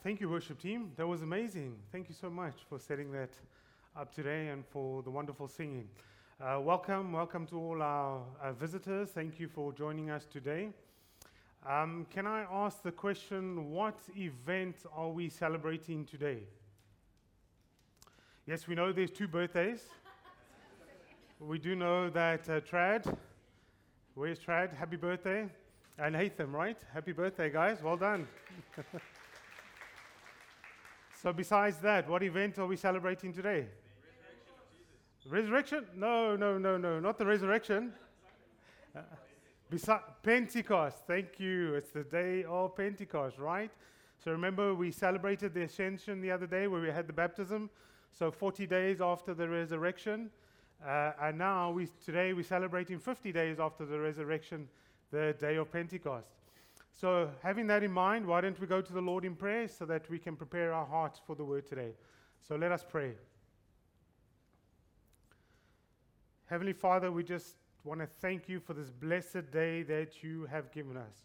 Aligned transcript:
Thank 0.00 0.20
you, 0.20 0.28
worship 0.28 0.60
team. 0.60 0.92
That 0.96 1.06
was 1.06 1.22
amazing. 1.22 1.76
Thank 1.90 2.08
you 2.08 2.14
so 2.14 2.30
much 2.30 2.54
for 2.68 2.78
setting 2.78 3.10
that 3.12 3.30
up 3.96 4.14
today 4.14 4.48
and 4.48 4.64
for 4.66 5.02
the 5.02 5.10
wonderful 5.10 5.48
singing. 5.48 5.88
Uh, 6.40 6.60
welcome, 6.60 7.12
welcome 7.12 7.46
to 7.46 7.58
all 7.58 7.82
our 7.82 8.22
uh, 8.40 8.52
visitors. 8.52 9.10
Thank 9.10 9.38
you 9.40 9.48
for 9.48 9.72
joining 9.72 10.10
us 10.10 10.24
today. 10.24 10.70
Um, 11.68 12.06
can 12.10 12.26
I 12.26 12.46
ask 12.50 12.82
the 12.82 12.92
question 12.92 13.70
what 13.70 13.98
event 14.16 14.76
are 14.96 15.10
we 15.10 15.28
celebrating 15.28 16.04
today? 16.04 16.44
Yes, 18.46 18.66
we 18.66 18.74
know 18.74 18.92
there's 18.92 19.10
two 19.10 19.28
birthdays. 19.28 19.82
we 21.40 21.58
do 21.58 21.74
know 21.74 22.08
that 22.10 22.48
uh, 22.48 22.60
Trad, 22.60 23.16
where's 24.14 24.38
Trad? 24.38 24.76
Happy 24.76 24.96
birthday. 24.96 25.48
And 25.98 26.16
Hatham, 26.16 26.54
right? 26.54 26.78
Happy 26.94 27.12
birthday, 27.12 27.50
guys. 27.50 27.82
Well 27.82 27.96
done. 27.96 28.26
so, 31.22 31.32
besides 31.32 31.78
that, 31.78 32.08
what 32.08 32.24
event 32.24 32.58
are 32.58 32.66
we 32.66 32.76
celebrating 32.76 33.32
today? 33.32 33.66
Resurrection? 35.30 35.86
No, 35.94 36.34
no, 36.34 36.58
no, 36.58 36.76
no, 36.76 36.98
not 36.98 37.16
the 37.16 37.24
resurrection. 37.24 37.92
Uh, 38.96 39.02
besi- 39.72 40.02
Pentecost. 40.24 41.04
Thank 41.06 41.38
you. 41.38 41.74
It's 41.74 41.90
the 41.90 42.02
day 42.02 42.42
of 42.42 42.74
Pentecost, 42.74 43.38
right? 43.38 43.70
So 44.18 44.32
remember, 44.32 44.74
we 44.74 44.90
celebrated 44.90 45.54
the 45.54 45.62
ascension 45.62 46.20
the 46.20 46.32
other 46.32 46.48
day 46.48 46.66
where 46.66 46.80
we 46.80 46.88
had 46.88 47.06
the 47.06 47.12
baptism. 47.12 47.70
So 48.10 48.32
40 48.32 48.66
days 48.66 49.00
after 49.00 49.32
the 49.32 49.48
resurrection. 49.48 50.28
Uh, 50.84 51.12
and 51.22 51.38
now, 51.38 51.70
we, 51.70 51.86
today, 52.04 52.32
we're 52.32 52.42
celebrating 52.42 52.98
50 52.98 53.30
days 53.30 53.60
after 53.60 53.86
the 53.86 54.00
resurrection, 54.00 54.68
the 55.12 55.36
day 55.38 55.54
of 55.54 55.70
Pentecost. 55.70 56.26
So, 56.92 57.30
having 57.42 57.66
that 57.68 57.82
in 57.82 57.90
mind, 57.90 58.26
why 58.26 58.40
don't 58.40 58.58
we 58.60 58.66
go 58.66 58.80
to 58.80 58.92
the 58.92 59.00
Lord 59.00 59.24
in 59.24 59.34
prayer 59.34 59.66
so 59.66 59.84
that 59.86 60.08
we 60.10 60.18
can 60.18 60.36
prepare 60.36 60.72
our 60.72 60.86
hearts 60.86 61.20
for 61.26 61.34
the 61.34 61.44
word 61.44 61.66
today? 61.66 61.92
So, 62.46 62.54
let 62.54 62.70
us 62.70 62.84
pray. 62.88 63.12
Heavenly 66.46 66.74
Father, 66.74 67.10
we 67.10 67.24
just 67.24 67.56
want 67.82 68.00
to 68.00 68.06
thank 68.20 68.48
you 68.48 68.60
for 68.60 68.74
this 68.74 68.90
blessed 68.90 69.50
day 69.50 69.82
that 69.84 70.22
you 70.22 70.46
have 70.50 70.70
given 70.70 70.96
us. 70.96 71.24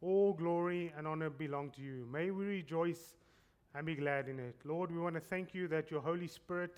All 0.00 0.32
glory 0.32 0.92
and 0.96 1.06
honor 1.06 1.30
belong 1.30 1.70
to 1.72 1.82
you. 1.82 2.06
May 2.10 2.30
we 2.30 2.44
rejoice 2.46 3.14
and 3.74 3.86
be 3.86 3.94
glad 3.94 4.28
in 4.28 4.38
it. 4.38 4.56
Lord, 4.64 4.90
we 4.90 4.98
want 4.98 5.14
to 5.14 5.20
thank 5.20 5.54
you 5.54 5.68
that 5.68 5.90
your 5.90 6.00
Holy 6.00 6.26
Spirit 6.26 6.76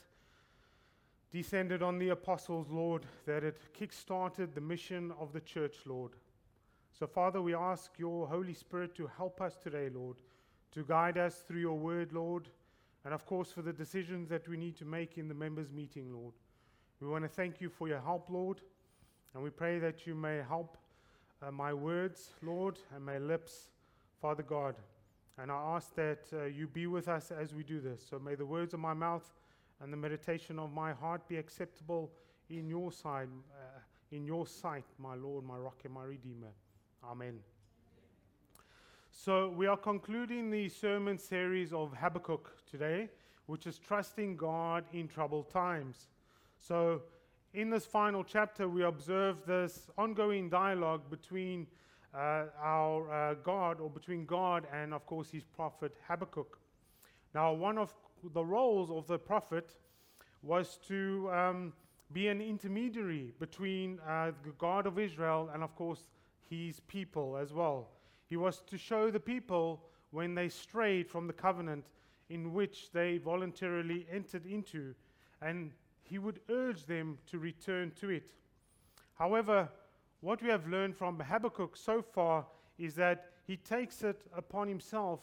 descended 1.31 1.83
on 1.83 1.99
the 1.99 2.11
apostles, 2.11 2.69
Lord, 2.71 3.05
that 3.27 3.45
it 3.45 3.59
kick-started 3.73 4.55
the 4.55 4.61
mission 4.61 5.13
of 5.19 5.33
the 5.33 5.41
church, 5.41 5.77
Lord. 5.87 6.13
So, 6.99 7.07
Father, 7.07 7.43
we 7.43 7.55
ask 7.55 7.91
your 7.99 8.27
Holy 8.27 8.55
Spirit 8.55 8.95
to 8.95 9.07
help 9.19 9.43
us 9.43 9.59
today, 9.63 9.91
Lord, 9.95 10.17
to 10.73 10.83
guide 10.83 11.19
us 11.19 11.45
through 11.47 11.61
your 11.61 11.79
word, 11.79 12.15
Lord, 12.15 12.49
and 13.05 13.13
of 13.13 13.27
course 13.27 13.53
for 13.53 13.61
the 13.61 13.73
decisions 13.73 14.31
that 14.31 14.49
we 14.49 14.57
need 14.57 14.79
to 14.79 14.87
make 14.87 15.19
in 15.19 15.29
the 15.29 15.35
members' 15.35 15.71
meeting, 15.71 16.11
Lord. 16.11 16.33
We 17.03 17.09
want 17.09 17.25
to 17.25 17.29
thank 17.29 17.61
you 17.61 17.69
for 17.69 17.87
your 17.87 18.01
help, 18.01 18.31
Lord, 18.31 18.63
and 19.35 19.43
we 19.43 19.51
pray 19.51 19.79
that 19.79 20.07
you 20.07 20.15
may 20.15 20.41
help 20.49 20.79
uh, 21.43 21.51
my 21.51 21.75
words, 21.75 22.31
Lord, 22.43 22.79
and 22.95 23.05
my 23.05 23.19
lips, 23.19 23.69
Father 24.23 24.43
God. 24.43 24.77
And 25.37 25.53
I 25.53 25.75
ask 25.77 25.95
that 25.97 26.25
uh, 26.33 26.45
you 26.45 26.67
be 26.67 26.87
with 26.87 27.09
us 27.09 27.31
as 27.31 27.53
we 27.53 27.63
do 27.63 27.79
this. 27.79 28.01
So 28.09 28.19
may 28.19 28.37
the 28.37 28.47
words 28.47 28.73
of 28.73 28.81
my 28.81 28.95
mouth 28.95 29.35
and 29.83 29.93
the 29.93 29.99
meditation 29.99 30.59
of 30.59 30.73
my 30.73 30.95
heart 30.95 31.29
be 31.29 31.37
acceptable 31.37 32.11
in 32.49 32.71
your 32.71 32.91
sight, 32.91 33.29
uh, 33.53 33.81
in 34.13 34.25
your 34.25 34.47
sight, 34.47 34.87
my 34.99 35.15
Lord, 35.15 35.45
my 35.45 35.59
rock 35.59 35.83
and 35.85 35.93
my 35.93 36.05
redeemer. 36.05 36.55
Amen. 37.09 37.39
So 39.13 39.51
we 39.51 39.69
are 39.69 39.77
concluding 39.77 40.51
the 40.51 40.69
sermon 40.69 41.19
series 41.19 41.73
of 41.73 41.93
Habakkuk 41.95 42.51
today, 42.69 43.09
which 43.47 43.69
is 43.69 43.79
trusting 43.79 44.37
God 44.37 44.83
in 44.93 45.07
troubled 45.07 45.49
times. 45.49 46.09
So 46.59 47.03
in 47.55 47.71
this 47.71 47.87
final 47.87 48.25
chapter, 48.25 48.69
we 48.69 48.83
observe 48.83 49.37
this 49.47 49.89
ongoing 49.97 50.49
dialogue 50.49 51.09
between 51.09 51.69
uh, 52.13 52.47
our 52.61 53.11
uh, 53.13 53.35
God, 53.35 53.79
or 53.81 53.89
between 53.89 54.27
God 54.27 54.67
and, 54.73 54.93
of 54.93 55.07
course, 55.07 55.31
his 55.31 55.45
prophet 55.45 55.95
Habakkuk. 56.09 56.59
Now, 57.35 57.53
one 57.53 57.79
of 57.79 57.95
the 58.35 58.45
roles 58.45 58.91
of 58.91 59.07
the 59.07 59.19
prophet 59.19 59.77
was 60.43 60.79
to 60.89 61.31
um, 61.33 61.73
be 62.13 62.27
an 62.27 62.41
intermediary 62.41 63.33
between 63.39 64.01
uh, 64.01 64.33
the 64.45 64.51
God 64.59 64.89
of 64.89 64.99
Israel 64.99 65.51
and, 65.55 65.63
of 65.63 65.73
course, 65.77 66.09
his 66.49 66.81
people 66.81 67.37
as 67.37 67.53
well. 67.53 67.89
He 68.29 68.37
was 68.37 68.63
to 68.67 68.79
show 68.79 69.11
the 69.11 69.21
people 69.21 69.83
when 70.11 70.35
they 70.35 70.49
strayed 70.49 71.09
from 71.09 71.27
the 71.27 71.33
covenant 71.33 71.87
in 72.29 72.53
which 72.53 72.91
they 72.93 73.19
voluntarily 73.19 74.07
entered 74.11 74.47
into, 74.47 74.95
and 75.41 75.73
he 76.03 76.19
would 76.19 76.41
urge 76.49 76.85
them 76.87 77.19
to 77.31 77.39
return 77.39 77.93
to 78.01 78.11
it. 78.11 78.31
However, 79.15 79.69
what 80.21 80.43
we 80.43 80.49
have 80.49 80.67
learned 80.67 80.97
from 80.97 81.21
Habakkuk 81.21 81.77
so 81.77 82.03
far 82.03 82.47
is 82.79 82.95
that 82.97 83.31
he 83.47 83.57
takes 83.57 84.03
it 84.03 84.23
upon 84.37 84.69
himself 84.69 85.21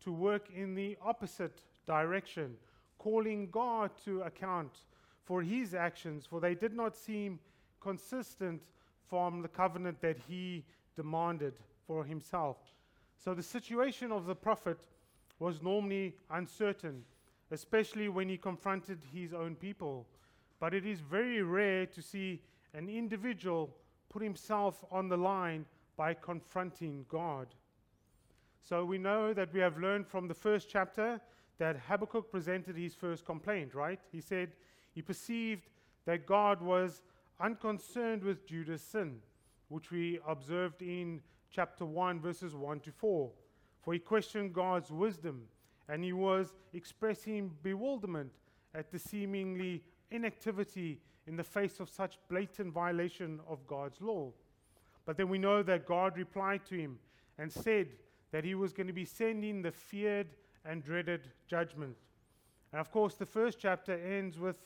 to 0.00 0.12
work 0.12 0.48
in 0.54 0.74
the 0.74 0.96
opposite 1.02 1.62
direction, 1.86 2.56
calling 2.98 3.48
God 3.50 3.90
to 4.04 4.22
account 4.22 4.84
for 5.24 5.42
his 5.42 5.74
actions, 5.74 6.24
for 6.24 6.40
they 6.40 6.54
did 6.54 6.72
not 6.72 6.96
seem 6.96 7.38
consistent 7.80 8.62
from 9.08 9.42
the 9.42 9.48
covenant 9.48 10.00
that 10.00 10.18
he 10.28 10.64
demanded 10.94 11.54
for 11.86 12.04
himself. 12.04 12.56
So 13.16 13.34
the 13.34 13.42
situation 13.42 14.12
of 14.12 14.26
the 14.26 14.34
prophet 14.34 14.78
was 15.38 15.62
normally 15.62 16.14
uncertain, 16.30 17.04
especially 17.50 18.08
when 18.08 18.28
he 18.28 18.36
confronted 18.36 18.98
his 19.12 19.32
own 19.32 19.54
people. 19.54 20.06
But 20.58 20.74
it 20.74 20.86
is 20.86 21.00
very 21.00 21.42
rare 21.42 21.86
to 21.86 22.02
see 22.02 22.40
an 22.74 22.88
individual 22.88 23.74
put 24.08 24.22
himself 24.22 24.84
on 24.90 25.08
the 25.08 25.16
line 25.16 25.66
by 25.96 26.14
confronting 26.14 27.04
God. 27.08 27.48
So 28.60 28.84
we 28.84 28.98
know 28.98 29.32
that 29.32 29.52
we 29.52 29.60
have 29.60 29.78
learned 29.78 30.06
from 30.06 30.28
the 30.28 30.34
first 30.34 30.68
chapter 30.68 31.20
that 31.58 31.76
Habakkuk 31.88 32.30
presented 32.30 32.76
his 32.76 32.94
first 32.94 33.24
complaint, 33.24 33.74
right? 33.74 34.00
He 34.12 34.20
said 34.20 34.52
he 34.94 35.02
perceived 35.02 35.68
that 36.04 36.26
God 36.26 36.60
was 36.60 37.02
unconcerned 37.40 38.22
with 38.22 38.46
Judah's 38.46 38.82
sin, 38.82 39.20
which 39.68 39.90
we 39.90 40.18
observed 40.26 40.82
in 40.82 41.20
chapter 41.50 41.84
1, 41.84 42.20
verses 42.20 42.54
1 42.54 42.80
to 42.80 42.92
4. 42.92 43.30
For 43.82 43.92
he 43.92 43.98
questioned 43.98 44.52
God's 44.52 44.90
wisdom 44.90 45.42
and 45.88 46.02
he 46.02 46.12
was 46.12 46.54
expressing 46.72 47.52
bewilderment 47.62 48.32
at 48.74 48.90
the 48.90 48.98
seemingly 48.98 49.82
inactivity 50.10 51.00
in 51.26 51.36
the 51.36 51.44
face 51.44 51.80
of 51.80 51.88
such 51.88 52.18
blatant 52.28 52.72
violation 52.72 53.40
of 53.48 53.66
God's 53.66 54.00
law. 54.00 54.32
But 55.04 55.16
then 55.16 55.28
we 55.28 55.38
know 55.38 55.62
that 55.62 55.86
God 55.86 56.16
replied 56.16 56.66
to 56.66 56.76
him 56.76 56.98
and 57.38 57.50
said 57.50 57.88
that 58.32 58.44
he 58.44 58.54
was 58.54 58.72
going 58.72 58.86
to 58.88 58.92
be 58.92 59.04
sending 59.04 59.62
the 59.62 59.70
feared 59.70 60.28
and 60.64 60.82
dreaded 60.82 61.28
judgment. 61.46 61.96
And 62.72 62.80
of 62.80 62.90
course, 62.90 63.14
the 63.14 63.26
first 63.26 63.58
chapter 63.58 63.94
ends 63.94 64.38
with 64.38 64.56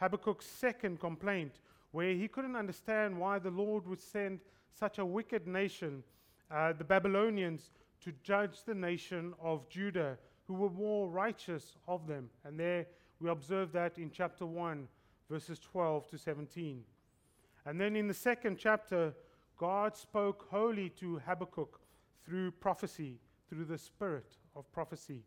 Habakkuk's 0.00 0.46
second 0.46 0.98
complaint, 0.98 1.60
where 1.92 2.14
he 2.14 2.28
couldn't 2.28 2.56
understand 2.56 3.18
why 3.18 3.38
the 3.38 3.50
Lord 3.50 3.86
would 3.86 4.00
send 4.00 4.40
such 4.72 4.98
a 4.98 5.04
wicked 5.04 5.46
nation, 5.46 6.02
uh, 6.50 6.72
the 6.72 6.84
Babylonians, 6.84 7.70
to 8.02 8.12
judge 8.22 8.64
the 8.64 8.74
nation 8.74 9.34
of 9.42 9.68
Judah, 9.68 10.16
who 10.46 10.54
were 10.54 10.70
more 10.70 11.08
righteous 11.08 11.76
of 11.86 12.06
them. 12.06 12.30
And 12.44 12.58
there 12.58 12.86
we 13.20 13.28
observe 13.28 13.72
that 13.72 13.98
in 13.98 14.10
chapter 14.10 14.46
1, 14.46 14.88
verses 15.28 15.58
12 15.58 16.08
to 16.08 16.18
17. 16.18 16.82
And 17.66 17.80
then 17.80 17.94
in 17.94 18.08
the 18.08 18.14
second 18.14 18.56
chapter, 18.58 19.14
God 19.56 19.96
spoke 19.96 20.46
wholly 20.50 20.88
to 20.90 21.20
Habakkuk 21.26 21.80
through 22.24 22.52
prophecy, 22.52 23.18
through 23.48 23.66
the 23.66 23.76
spirit 23.76 24.38
of 24.56 24.70
prophecy. 24.72 25.22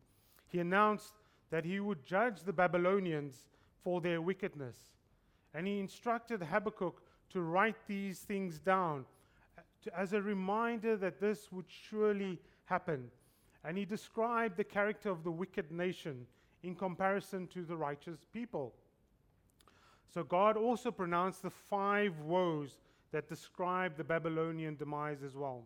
He 0.48 0.60
announced 0.60 1.14
that 1.52 1.66
he 1.66 1.80
would 1.80 2.04
judge 2.04 2.42
the 2.42 2.54
Babylonians 2.54 3.48
for 3.84 4.02
their 4.02 4.22
wickedness. 4.22 4.93
And 5.54 5.68
he 5.68 5.80
instructed 5.80 6.42
Habakkuk 6.42 7.02
to 7.32 7.42
write 7.42 7.76
these 7.88 8.20
things 8.20 8.60
down 8.60 9.06
uh, 9.58 9.62
to, 9.84 10.00
as 10.00 10.14
a 10.14 10.22
reminder 10.22 10.98
that 10.98 11.20
this 11.20 11.52
would 11.52 11.66
surely 11.68 12.40
happen. 12.66 13.10
And 13.64 13.78
he 13.78 13.86
described 13.86 14.58
the 14.58 14.64
character 14.64 15.10
of 15.10 15.24
the 15.24 15.32
wicked 15.32 15.72
nation 15.72 16.26
in 16.64 16.76
comparison 16.76 17.48
to 17.48 17.64
the 17.64 17.76
righteous 17.76 18.20
people. 18.34 18.74
So 20.14 20.24
God 20.24 20.58
also 20.58 20.92
pronounced 20.92 21.42
the 21.42 21.50
five 21.50 22.20
woes 22.20 22.78
that 23.12 23.30
describe 23.30 23.96
the 23.98 24.04
Babylonian 24.04 24.76
demise 24.76 25.24
as 25.24 25.36
well. 25.36 25.64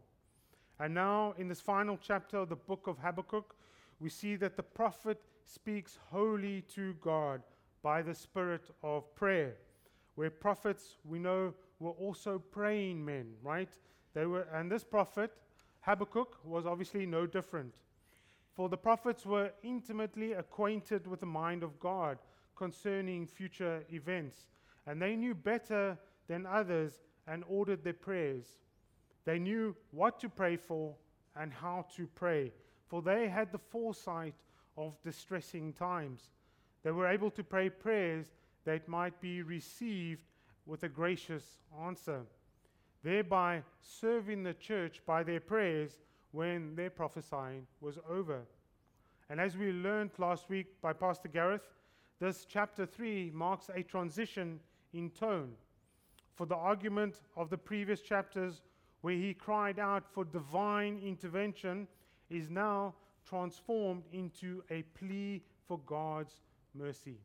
And 0.79 0.93
now, 0.93 1.33
in 1.37 1.47
this 1.47 1.61
final 1.61 1.97
chapter 2.01 2.37
of 2.37 2.49
the 2.49 2.55
book 2.55 2.87
of 2.87 2.97
Habakkuk, 2.99 3.55
we 3.99 4.09
see 4.09 4.35
that 4.35 4.55
the 4.55 4.63
prophet 4.63 5.19
speaks 5.43 5.97
wholly 6.11 6.61
to 6.75 6.93
God 7.01 7.41
by 7.81 8.01
the 8.01 8.13
spirit 8.13 8.69
of 8.83 9.13
prayer. 9.15 9.55
Where 10.17 10.31
prophets, 10.31 10.97
we 11.05 11.19
know, 11.19 11.53
were 11.79 11.91
also 11.91 12.39
praying 12.39 13.05
men, 13.05 13.35
right? 13.43 13.69
They 14.15 14.25
were, 14.25 14.47
and 14.51 14.71
this 14.71 14.83
prophet, 14.83 15.31
Habakkuk, 15.81 16.39
was 16.43 16.65
obviously 16.65 17.05
no 17.05 17.27
different. 17.27 17.75
For 18.55 18.67
the 18.67 18.77
prophets 18.77 19.27
were 19.27 19.51
intimately 19.61 20.33
acquainted 20.33 21.05
with 21.05 21.19
the 21.19 21.27
mind 21.27 21.61
of 21.61 21.79
God 21.79 22.17
concerning 22.55 23.27
future 23.27 23.83
events, 23.93 24.47
and 24.87 24.99
they 24.99 25.15
knew 25.15 25.35
better 25.35 25.95
than 26.27 26.47
others 26.47 27.03
and 27.27 27.43
ordered 27.47 27.83
their 27.83 27.93
prayers. 27.93 28.47
They 29.23 29.37
knew 29.37 29.75
what 29.91 30.19
to 30.21 30.29
pray 30.29 30.57
for 30.57 30.95
and 31.35 31.53
how 31.53 31.85
to 31.95 32.07
pray, 32.15 32.53
for 32.87 33.03
they 33.03 33.29
had 33.29 33.51
the 33.51 33.59
foresight 33.59 34.33
of 34.77 34.99
distressing 35.03 35.73
times. 35.73 36.31
They 36.81 36.89
were 36.89 37.07
able 37.07 37.29
to 37.29 37.43
pray 37.43 37.69
prayers 37.69 38.33
that 38.67 38.85
might 38.89 39.21
be 39.21 39.41
received 39.41 40.25
with 40.65 40.83
a 40.83 40.89
gracious 40.89 41.57
answer, 41.85 42.19
thereby 43.01 43.63
serving 43.81 44.43
the 44.43 44.53
church 44.55 45.01
by 45.05 45.23
their 45.23 45.39
prayers 45.39 45.99
when 46.31 46.75
their 46.75 46.89
prophesying 46.89 47.65
was 47.79 47.97
over. 48.09 48.41
And 49.29 49.39
as 49.39 49.55
we 49.55 49.71
learned 49.71 50.11
last 50.17 50.49
week 50.49 50.81
by 50.81 50.91
Pastor 50.91 51.29
Gareth, 51.29 51.61
this 52.19 52.45
chapter 52.45 52.85
3 52.85 53.31
marks 53.33 53.69
a 53.73 53.83
transition 53.83 54.59
in 54.91 55.11
tone. 55.11 55.53
For 56.35 56.45
the 56.45 56.55
argument 56.55 57.21
of 57.37 57.49
the 57.49 57.57
previous 57.57 58.01
chapters, 58.01 58.63
where 58.99 59.15
he 59.15 59.33
cried 59.33 59.79
out 59.79 60.03
for 60.11 60.25
divine 60.25 60.99
intervention, 61.01 61.87
is 62.29 62.49
now 62.49 62.95
transformed 63.25 64.03
into 64.11 64.61
a 64.69 64.81
plea 64.99 65.41
for 65.69 65.79
God's 65.85 66.41
mercy. 66.75 67.21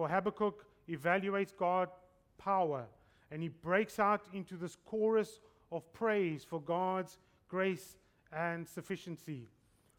For 0.00 0.08
Habakkuk 0.08 0.64
evaluates 0.88 1.54
God's 1.54 1.92
power 2.38 2.86
and 3.30 3.42
he 3.42 3.48
breaks 3.48 3.98
out 3.98 4.22
into 4.32 4.56
this 4.56 4.74
chorus 4.86 5.40
of 5.70 5.92
praise 5.92 6.42
for 6.42 6.58
God's 6.58 7.18
grace 7.48 7.98
and 8.32 8.66
sufficiency. 8.66 9.46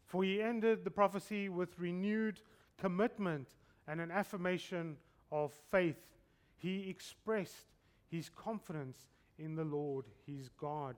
For 0.06 0.24
he 0.24 0.42
ended 0.42 0.82
the 0.82 0.90
prophecy 0.90 1.48
with 1.48 1.78
renewed 1.78 2.40
commitment 2.78 3.46
and 3.86 4.00
an 4.00 4.10
affirmation 4.10 4.96
of 5.30 5.52
faith. 5.70 6.04
He 6.56 6.90
expressed 6.90 7.70
his 8.10 8.28
confidence 8.28 8.98
in 9.38 9.54
the 9.54 9.62
Lord, 9.62 10.06
his 10.26 10.48
God. 10.48 10.96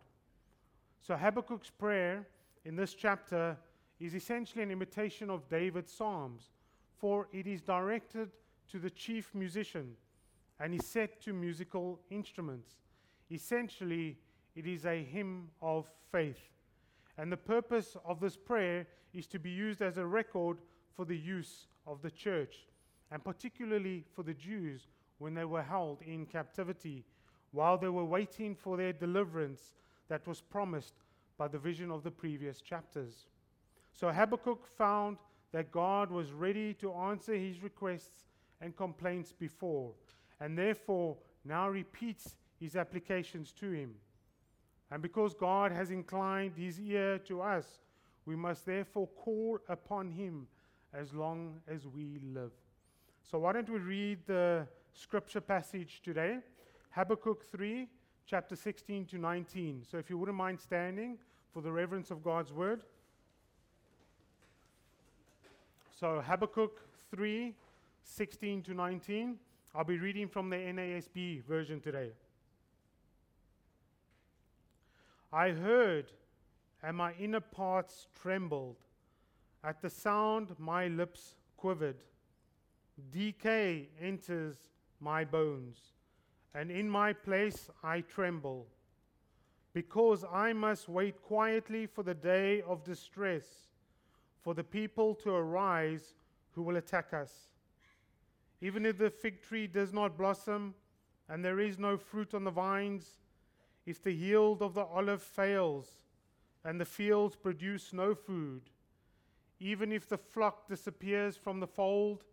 So 1.02 1.14
Habakkuk's 1.14 1.68
prayer 1.68 2.26
in 2.64 2.74
this 2.74 2.94
chapter 2.94 3.58
is 4.00 4.14
essentially 4.14 4.62
an 4.62 4.70
imitation 4.70 5.28
of 5.28 5.46
David's 5.50 5.92
Psalms, 5.92 6.48
for 6.96 7.28
it 7.34 7.46
is 7.46 7.60
directed 7.60 8.30
to 8.70 8.78
the 8.78 8.90
chief 8.90 9.34
musician 9.34 9.96
and 10.60 10.74
is 10.74 10.86
set 10.86 11.20
to 11.22 11.32
musical 11.32 12.00
instruments. 12.10 12.76
Essentially, 13.30 14.16
it 14.54 14.66
is 14.66 14.86
a 14.86 15.02
hymn 15.02 15.48
of 15.60 15.86
faith. 16.12 16.50
And 17.18 17.30
the 17.30 17.36
purpose 17.36 17.96
of 18.04 18.20
this 18.20 18.36
prayer 18.36 18.86
is 19.12 19.26
to 19.28 19.38
be 19.38 19.50
used 19.50 19.82
as 19.82 19.98
a 19.98 20.06
record 20.06 20.58
for 20.94 21.04
the 21.04 21.16
use 21.16 21.66
of 21.86 22.02
the 22.02 22.10
church, 22.10 22.66
and 23.10 23.22
particularly 23.24 24.04
for 24.14 24.22
the 24.22 24.34
Jews 24.34 24.88
when 25.18 25.34
they 25.34 25.44
were 25.44 25.62
held 25.62 26.02
in 26.02 26.26
captivity, 26.26 27.04
while 27.52 27.78
they 27.78 27.88
were 27.88 28.04
waiting 28.04 28.54
for 28.54 28.76
their 28.76 28.92
deliverance 28.92 29.74
that 30.08 30.26
was 30.26 30.40
promised 30.40 30.94
by 31.38 31.48
the 31.48 31.58
vision 31.58 31.90
of 31.90 32.02
the 32.02 32.10
previous 32.10 32.60
chapters. 32.60 33.26
So 33.92 34.10
Habakkuk 34.10 34.66
found 34.76 35.18
that 35.52 35.70
God 35.70 36.10
was 36.10 36.32
ready 36.32 36.74
to 36.74 36.92
answer 36.92 37.34
his 37.34 37.62
requests 37.62 38.24
and 38.64 38.74
complaints 38.74 39.30
before, 39.30 39.92
and 40.40 40.56
therefore 40.56 41.16
now 41.44 41.68
repeats 41.68 42.36
his 42.58 42.76
applications 42.76 43.52
to 43.52 43.70
him. 43.70 43.94
And 44.90 45.02
because 45.02 45.34
God 45.34 45.70
has 45.70 45.90
inclined 45.90 46.54
his 46.56 46.80
ear 46.80 47.18
to 47.28 47.42
us, 47.42 47.66
we 48.24 48.36
must 48.36 48.64
therefore 48.64 49.08
call 49.08 49.58
upon 49.68 50.10
him 50.10 50.46
as 50.94 51.12
long 51.12 51.60
as 51.68 51.86
we 51.86 52.20
live. 52.32 52.52
So, 53.22 53.38
why 53.40 53.52
don't 53.52 53.68
we 53.68 53.78
read 53.78 54.18
the 54.26 54.66
scripture 54.94 55.40
passage 55.42 56.00
today? 56.02 56.38
Habakkuk 56.90 57.44
3, 57.44 57.86
chapter 58.26 58.56
16 58.56 59.04
to 59.06 59.18
19. 59.18 59.82
So, 59.90 59.98
if 59.98 60.08
you 60.08 60.16
wouldn't 60.16 60.38
mind 60.38 60.58
standing 60.58 61.18
for 61.52 61.60
the 61.60 61.70
reverence 61.70 62.10
of 62.10 62.22
God's 62.22 62.52
word. 62.52 62.82
So, 65.98 66.22
Habakkuk 66.26 66.80
3, 67.10 67.54
16 68.04 68.62
to 68.62 68.74
19. 68.74 69.36
I'll 69.74 69.82
be 69.82 69.98
reading 69.98 70.28
from 70.28 70.50
the 70.50 70.56
NASB 70.56 71.42
version 71.44 71.80
today. 71.80 72.10
I 75.32 75.50
heard, 75.50 76.12
and 76.82 76.96
my 76.96 77.12
inner 77.18 77.40
parts 77.40 78.06
trembled. 78.14 78.76
At 79.64 79.82
the 79.82 79.90
sound, 79.90 80.54
my 80.58 80.86
lips 80.86 81.34
quivered. 81.56 82.04
Decay 83.10 83.88
enters 84.00 84.56
my 85.00 85.24
bones, 85.24 85.78
and 86.54 86.70
in 86.70 86.88
my 86.88 87.12
place 87.12 87.68
I 87.82 88.02
tremble, 88.02 88.66
because 89.72 90.24
I 90.32 90.52
must 90.52 90.88
wait 90.88 91.20
quietly 91.20 91.86
for 91.86 92.04
the 92.04 92.14
day 92.14 92.62
of 92.62 92.84
distress, 92.84 93.44
for 94.42 94.54
the 94.54 94.62
people 94.62 95.14
to 95.16 95.30
arise 95.30 96.14
who 96.52 96.62
will 96.62 96.76
attack 96.76 97.12
us. 97.12 97.32
Even 98.64 98.86
if 98.86 98.96
the 98.96 99.10
fig 99.10 99.42
tree 99.42 99.66
does 99.66 99.92
not 99.92 100.16
blossom, 100.16 100.74
and 101.28 101.44
there 101.44 101.60
is 101.60 101.78
no 101.78 101.98
fruit 101.98 102.32
on 102.32 102.44
the 102.44 102.50
vines, 102.50 103.18
if 103.84 104.02
the 104.02 104.10
yield 104.10 104.62
of 104.62 104.72
the 104.72 104.84
olive 104.84 105.22
fails, 105.22 105.98
and 106.64 106.80
the 106.80 106.86
fields 106.86 107.36
produce 107.36 107.92
no 107.92 108.14
food, 108.14 108.62
even 109.60 109.92
if 109.92 110.08
the 110.08 110.16
flock 110.16 110.66
disappears 110.66 111.36
from 111.36 111.60
the 111.60 111.66
fold, 111.66 112.24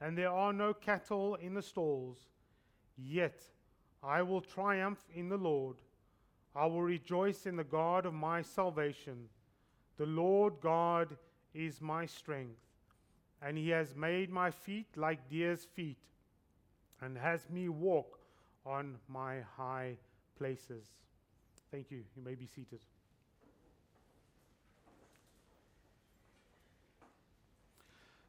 and 0.00 0.16
there 0.16 0.30
are 0.30 0.52
no 0.52 0.72
cattle 0.72 1.34
in 1.34 1.52
the 1.52 1.62
stalls, 1.62 2.28
yet 2.96 3.42
I 4.04 4.22
will 4.22 4.40
triumph 4.40 5.04
in 5.12 5.28
the 5.28 5.36
Lord. 5.36 5.78
I 6.54 6.66
will 6.66 6.82
rejoice 6.82 7.44
in 7.44 7.56
the 7.56 7.64
God 7.64 8.06
of 8.06 8.14
my 8.14 8.40
salvation. 8.40 9.28
The 9.96 10.06
Lord 10.06 10.60
God 10.60 11.16
is 11.54 11.80
my 11.80 12.06
strength, 12.06 12.62
and 13.44 13.58
he 13.58 13.70
has 13.70 13.94
made 13.96 14.30
my 14.30 14.50
feet 14.50 14.86
like 14.96 15.28
deer's 15.28 15.64
feet, 15.64 15.98
and 17.00 17.18
has 17.18 17.50
me 17.50 17.68
walk 17.68 18.20
on 18.64 18.96
my 19.08 19.40
high 19.56 19.96
places. 20.38 20.86
Thank 21.70 21.90
you. 21.90 22.04
You 22.16 22.22
may 22.22 22.34
be 22.34 22.46
seated. 22.46 22.78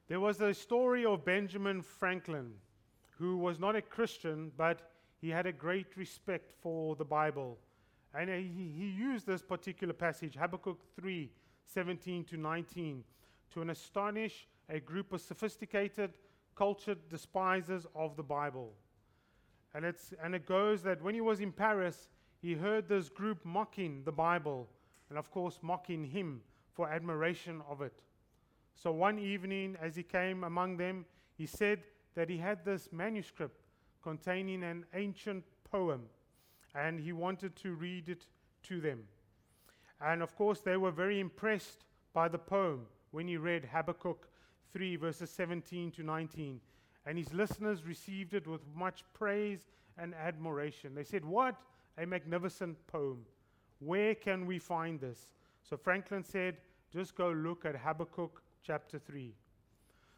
There 0.07 0.19
was 0.19 0.41
a 0.41 0.53
story 0.53 1.05
of 1.05 1.23
Benjamin 1.23 1.81
Franklin, 1.81 2.51
who 3.17 3.37
was 3.37 3.59
not 3.59 3.75
a 3.75 3.81
Christian, 3.81 4.51
but 4.57 4.91
he 5.21 5.29
had 5.29 5.45
a 5.45 5.51
great 5.51 5.95
respect 5.95 6.51
for 6.61 6.95
the 6.95 7.05
Bible. 7.05 7.57
And 8.13 8.29
he, 8.29 8.71
he 8.77 8.89
used 8.89 9.25
this 9.25 9.41
particular 9.41 9.93
passage, 9.93 10.35
Habakkuk 10.35 10.79
3 10.99 11.29
17 11.65 12.25
to 12.25 12.37
19, 12.37 13.03
to 13.53 13.61
an 13.61 13.69
astonish 13.69 14.47
a 14.73 14.79
group 14.79 15.13
of 15.13 15.21
sophisticated, 15.21 16.13
cultured 16.55 16.97
despisers 17.07 17.85
of 17.95 18.17
the 18.17 18.23
Bible. 18.23 18.73
And, 19.75 19.85
it's, 19.85 20.13
and 20.21 20.33
it 20.33 20.47
goes 20.47 20.81
that 20.81 21.01
when 21.01 21.13
he 21.13 21.21
was 21.21 21.39
in 21.39 21.51
Paris, 21.51 22.09
he 22.41 22.55
heard 22.55 22.89
this 22.89 23.07
group 23.07 23.45
mocking 23.45 24.01
the 24.03 24.11
Bible, 24.11 24.67
and 25.09 25.19
of 25.19 25.29
course, 25.29 25.59
mocking 25.61 26.03
him 26.03 26.41
for 26.73 26.89
admiration 26.89 27.61
of 27.69 27.81
it. 27.81 27.93
So 28.73 28.91
one 28.91 29.19
evening, 29.19 29.77
as 29.79 29.95
he 29.95 30.01
came 30.01 30.43
among 30.43 30.77
them, 30.77 31.05
he 31.37 31.45
said 31.45 31.83
that 32.15 32.29
he 32.29 32.37
had 32.37 32.65
this 32.65 32.89
manuscript 32.91 33.61
containing 34.01 34.63
an 34.63 34.85
ancient 34.95 35.43
poem, 35.69 36.01
and 36.73 36.99
he 36.99 37.13
wanted 37.13 37.55
to 37.57 37.75
read 37.75 38.09
it 38.09 38.25
to 38.63 38.81
them. 38.81 39.03
And 40.01 40.23
of 40.23 40.35
course, 40.35 40.61
they 40.61 40.77
were 40.77 40.91
very 40.91 41.19
impressed 41.19 41.85
by 42.11 42.27
the 42.27 42.39
poem 42.39 42.87
when 43.11 43.27
he 43.27 43.37
read 43.37 43.69
Habakkuk 43.71 44.27
3, 44.73 44.95
verses 44.97 45.29
17 45.29 45.91
to 45.91 46.03
19. 46.03 46.59
And 47.05 47.17
his 47.17 47.33
listeners 47.33 47.85
received 47.85 48.33
it 48.33 48.47
with 48.47 48.61
much 48.75 49.03
praise 49.13 49.67
and 49.97 50.13
admiration. 50.15 50.95
They 50.95 51.03
said, 51.03 51.23
What 51.23 51.55
a 51.97 52.05
magnificent 52.05 52.75
poem! 52.87 53.25
Where 53.79 54.15
can 54.15 54.45
we 54.45 54.59
find 54.59 54.99
this? 54.99 55.29
So 55.61 55.77
Franklin 55.77 56.23
said, 56.23 56.57
Just 56.91 57.15
go 57.15 57.31
look 57.31 57.65
at 57.65 57.75
Habakkuk 57.75 58.41
chapter 58.63 58.99
3. 58.99 59.33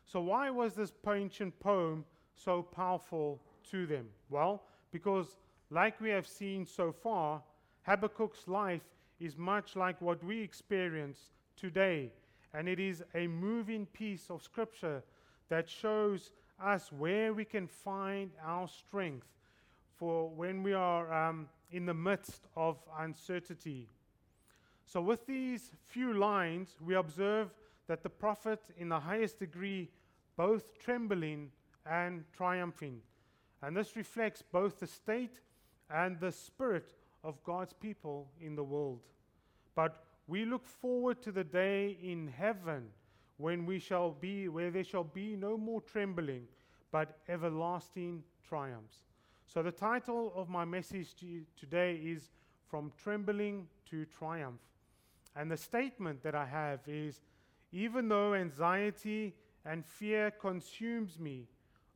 So, 0.05 0.21
why 0.21 0.49
was 0.51 0.75
this 0.75 0.93
ancient 1.07 1.59
poem 1.59 2.05
so 2.35 2.61
powerful 2.61 3.41
to 3.71 3.87
them? 3.87 4.07
Well, 4.29 4.63
because, 4.91 5.37
like 5.71 5.99
we 5.99 6.09
have 6.11 6.27
seen 6.27 6.65
so 6.65 6.91
far, 6.91 7.41
Habakkuk's 7.81 8.47
life 8.47 8.83
is 9.19 9.37
much 9.37 9.75
like 9.75 9.99
what 10.01 10.23
we 10.23 10.41
experience 10.41 11.31
today, 11.55 12.11
and 12.55 12.69
it 12.69 12.79
is 12.79 13.03
a 13.13 13.27
moving 13.27 13.85
piece 13.87 14.29
of 14.29 14.41
scripture 14.41 15.03
that 15.49 15.69
shows 15.69 16.31
us 16.63 16.91
where 16.91 17.33
we 17.33 17.43
can 17.43 17.67
find 17.67 18.31
our 18.43 18.67
strength 18.67 19.27
for 19.97 20.29
when 20.29 20.63
we 20.63 20.73
are 20.73 21.11
um, 21.13 21.49
in 21.71 21.85
the 21.85 21.93
midst 21.93 22.47
of 22.55 22.77
uncertainty. 22.99 23.89
So, 24.85 25.01
with 25.01 25.25
these 25.25 25.71
few 25.87 26.13
lines, 26.13 26.77
we 26.79 26.95
observe 26.95 27.49
that 27.87 28.03
the 28.03 28.09
prophet, 28.09 28.61
in 28.77 28.89
the 28.89 28.99
highest 28.99 29.39
degree, 29.39 29.89
both 30.37 30.79
trembling 30.79 31.51
and 31.85 32.23
triumphing. 32.35 33.01
And 33.61 33.75
this 33.75 33.95
reflects 33.95 34.41
both 34.41 34.79
the 34.79 34.87
state 34.87 35.39
and 35.89 36.19
the 36.19 36.31
spirit 36.31 36.93
of 37.23 37.43
God's 37.43 37.73
people 37.73 38.27
in 38.39 38.55
the 38.55 38.63
world. 38.63 39.01
But 39.75 40.04
we 40.27 40.45
look 40.45 40.65
forward 40.65 41.21
to 41.23 41.31
the 41.31 41.43
day 41.43 41.97
in 42.01 42.27
heaven 42.27 42.87
when 43.37 43.65
we 43.65 43.79
shall 43.79 44.11
be, 44.11 44.47
where 44.47 44.71
there 44.71 44.83
shall 44.83 45.03
be 45.03 45.35
no 45.35 45.57
more 45.57 45.81
trembling, 45.81 46.47
but 46.91 47.19
everlasting 47.27 48.23
triumphs. 48.47 48.97
So, 49.47 49.61
the 49.61 49.71
title 49.71 50.33
of 50.35 50.49
my 50.49 50.65
message 50.65 51.15
to 51.15 51.41
today 51.59 51.95
is 52.03 52.29
From 52.67 52.91
Trembling 53.01 53.67
to 53.89 54.05
Triumph. 54.05 54.61
And 55.35 55.51
the 55.51 55.57
statement 55.57 56.23
that 56.23 56.33
I 56.33 56.45
have 56.45 56.79
is 56.87 57.21
even 57.71 58.07
though 58.07 58.33
anxiety 58.33 59.35
and 59.65 59.85
fear 59.85 60.31
consumes 60.31 61.19
me, 61.19 61.45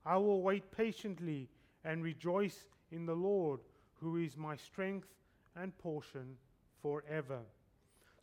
I 0.05 0.17
will 0.17 0.41
wait 0.41 0.71
patiently 0.71 1.47
and 1.85 2.03
rejoice 2.03 2.65
in 2.91 3.05
the 3.05 3.15
Lord, 3.15 3.61
who 4.01 4.17
is 4.17 4.35
my 4.37 4.55
strength 4.55 5.07
and 5.55 5.77
portion 5.77 6.35
forever. 6.81 7.39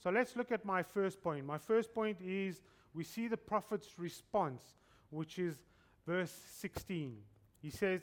So 0.03 0.11
let's 0.11 0.37
look 0.37 0.53
at 0.53 0.65
my 0.65 0.83
first 0.83 1.23
point. 1.23 1.45
My 1.45 1.59
first 1.59 1.95
point 1.95 2.19
is 2.21 2.63
we 2.95 3.05
see 3.05 3.29
the 3.29 3.37
prophet's 3.37 3.99
response, 3.99 4.63
which 5.11 5.39
is 5.39 5.57
verse 6.07 6.33
16. 6.59 7.17
He 7.61 7.71
says, 7.71 8.03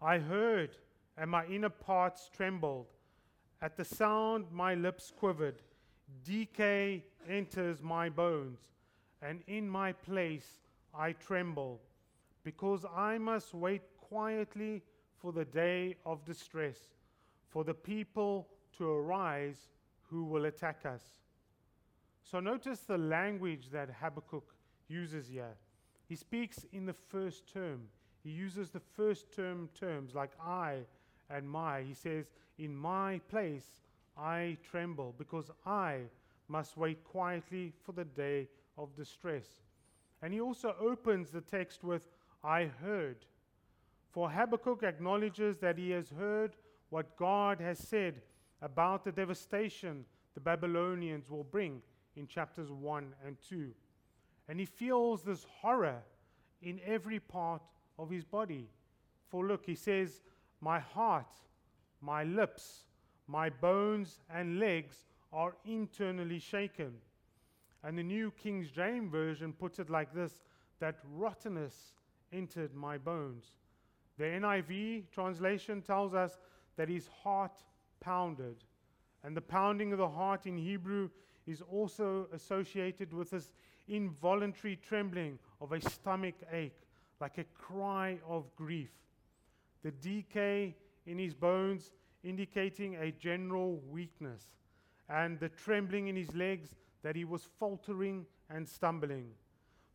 I 0.00 0.18
heard, 0.18 0.76
and 1.16 1.30
my 1.30 1.46
inner 1.46 1.68
parts 1.68 2.30
trembled. 2.34 2.86
At 3.60 3.76
the 3.76 3.84
sound, 3.84 4.46
my 4.52 4.74
lips 4.74 5.12
quivered. 5.16 5.56
Decay 6.24 7.04
enters 7.28 7.82
my 7.82 8.08
bones, 8.08 8.60
and 9.20 9.42
in 9.46 9.68
my 9.68 9.92
place 9.92 10.60
I 10.94 11.12
tremble, 11.12 11.80
because 12.44 12.86
I 12.96 13.18
must 13.18 13.52
wait 13.52 13.82
quietly 14.00 14.82
for 15.16 15.32
the 15.32 15.44
day 15.44 15.96
of 16.06 16.24
distress, 16.24 16.78
for 17.48 17.64
the 17.64 17.74
people 17.74 18.48
to 18.78 18.88
arise 18.90 19.68
who 20.10 20.24
will 20.24 20.46
attack 20.46 20.84
us. 20.84 21.02
So 22.22 22.40
notice 22.40 22.80
the 22.80 22.98
language 22.98 23.70
that 23.70 23.88
Habakkuk 24.00 24.54
uses 24.88 25.28
here. 25.28 25.56
He 26.08 26.16
speaks 26.16 26.66
in 26.72 26.86
the 26.86 26.94
first 26.94 27.52
term. 27.52 27.82
He 28.22 28.30
uses 28.30 28.70
the 28.70 28.80
first 28.80 29.32
term 29.34 29.68
terms 29.78 30.14
like 30.14 30.32
I 30.44 30.80
and 31.30 31.48
my. 31.48 31.82
He 31.82 31.94
says, 31.94 32.26
In 32.58 32.74
my 32.76 33.20
place 33.30 33.66
I 34.16 34.56
tremble 34.68 35.14
because 35.18 35.50
I 35.64 36.00
must 36.48 36.76
wait 36.76 37.04
quietly 37.04 37.72
for 37.84 37.92
the 37.92 38.04
day 38.04 38.48
of 38.76 38.96
distress. 38.96 39.46
And 40.22 40.32
he 40.32 40.40
also 40.40 40.74
opens 40.80 41.30
the 41.30 41.40
text 41.40 41.84
with, 41.84 42.08
I 42.42 42.70
heard. 42.82 43.16
For 44.10 44.30
Habakkuk 44.30 44.82
acknowledges 44.82 45.58
that 45.58 45.78
he 45.78 45.90
has 45.90 46.10
heard 46.10 46.56
what 46.90 47.16
God 47.16 47.60
has 47.60 47.78
said 47.78 48.22
about 48.62 49.04
the 49.04 49.12
devastation 49.12 50.04
the 50.34 50.40
Babylonians 50.40 51.28
will 51.30 51.44
bring 51.44 51.82
in 52.16 52.26
chapters 52.26 52.70
1 52.70 53.12
and 53.26 53.36
2. 53.48 53.70
And 54.48 54.60
he 54.60 54.66
feels 54.66 55.22
this 55.22 55.44
horror 55.60 56.02
in 56.62 56.80
every 56.84 57.20
part 57.20 57.62
of 57.98 58.10
his 58.10 58.24
body. 58.24 58.68
For 59.28 59.44
look, 59.44 59.64
he 59.66 59.74
says, 59.74 60.22
My 60.60 60.78
heart, 60.78 61.32
my 62.00 62.24
lips, 62.24 62.84
my 63.26 63.50
bones 63.50 64.20
and 64.32 64.58
legs 64.58 65.06
are 65.32 65.54
internally 65.64 66.38
shaken. 66.38 66.94
And 67.84 67.96
the 67.96 68.02
New 68.02 68.30
King 68.32 68.66
James 68.74 69.10
Version 69.10 69.52
puts 69.52 69.78
it 69.78 69.90
like 69.90 70.12
this 70.12 70.42
that 70.80 70.98
rottenness 71.12 71.94
entered 72.32 72.74
my 72.74 72.96
bones. 72.96 73.52
The 74.18 74.24
NIV 74.24 75.10
translation 75.10 75.82
tells 75.82 76.14
us 76.14 76.38
that 76.76 76.88
his 76.88 77.08
heart 77.22 77.62
pounded. 78.00 78.64
And 79.24 79.36
the 79.36 79.40
pounding 79.40 79.92
of 79.92 79.98
the 79.98 80.08
heart 80.08 80.46
in 80.46 80.56
Hebrew 80.56 81.10
is 81.46 81.62
also 81.62 82.28
associated 82.32 83.12
with 83.12 83.30
this 83.30 83.52
involuntary 83.88 84.76
trembling 84.76 85.38
of 85.60 85.72
a 85.72 85.80
stomach 85.80 86.36
ache, 86.52 86.82
like 87.20 87.38
a 87.38 87.44
cry 87.44 88.18
of 88.28 88.54
grief. 88.54 88.90
The 89.82 89.90
decay 89.90 90.76
in 91.06 91.18
his 91.18 91.34
bones 91.34 91.92
indicating 92.22 92.96
a 92.96 93.12
general 93.12 93.80
weakness, 93.88 94.42
and 95.08 95.38
the 95.40 95.48
trembling 95.48 96.08
in 96.08 96.16
his 96.16 96.34
legs 96.34 96.74
that 97.02 97.16
he 97.16 97.24
was 97.24 97.42
faltering 97.58 98.26
and 98.50 98.68
stumbling. 98.68 99.30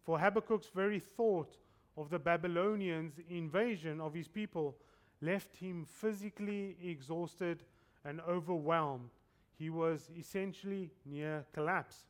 For 0.04 0.18
Habakkuk's 0.18 0.70
very 0.74 1.00
thought 1.00 1.58
of 1.98 2.10
the 2.10 2.20
Babylonians' 2.20 3.20
invasion 3.30 4.02
of 4.02 4.14
his 4.14 4.28
people 4.28 4.78
left 5.22 5.56
him 5.56 5.86
physically 5.86 6.76
exhausted 6.84 7.64
and 8.06 8.22
overwhelmed. 8.22 9.10
He 9.58 9.70
was 9.70 10.10
essentially 10.18 10.92
near 11.06 11.46
collapse. 11.54 12.06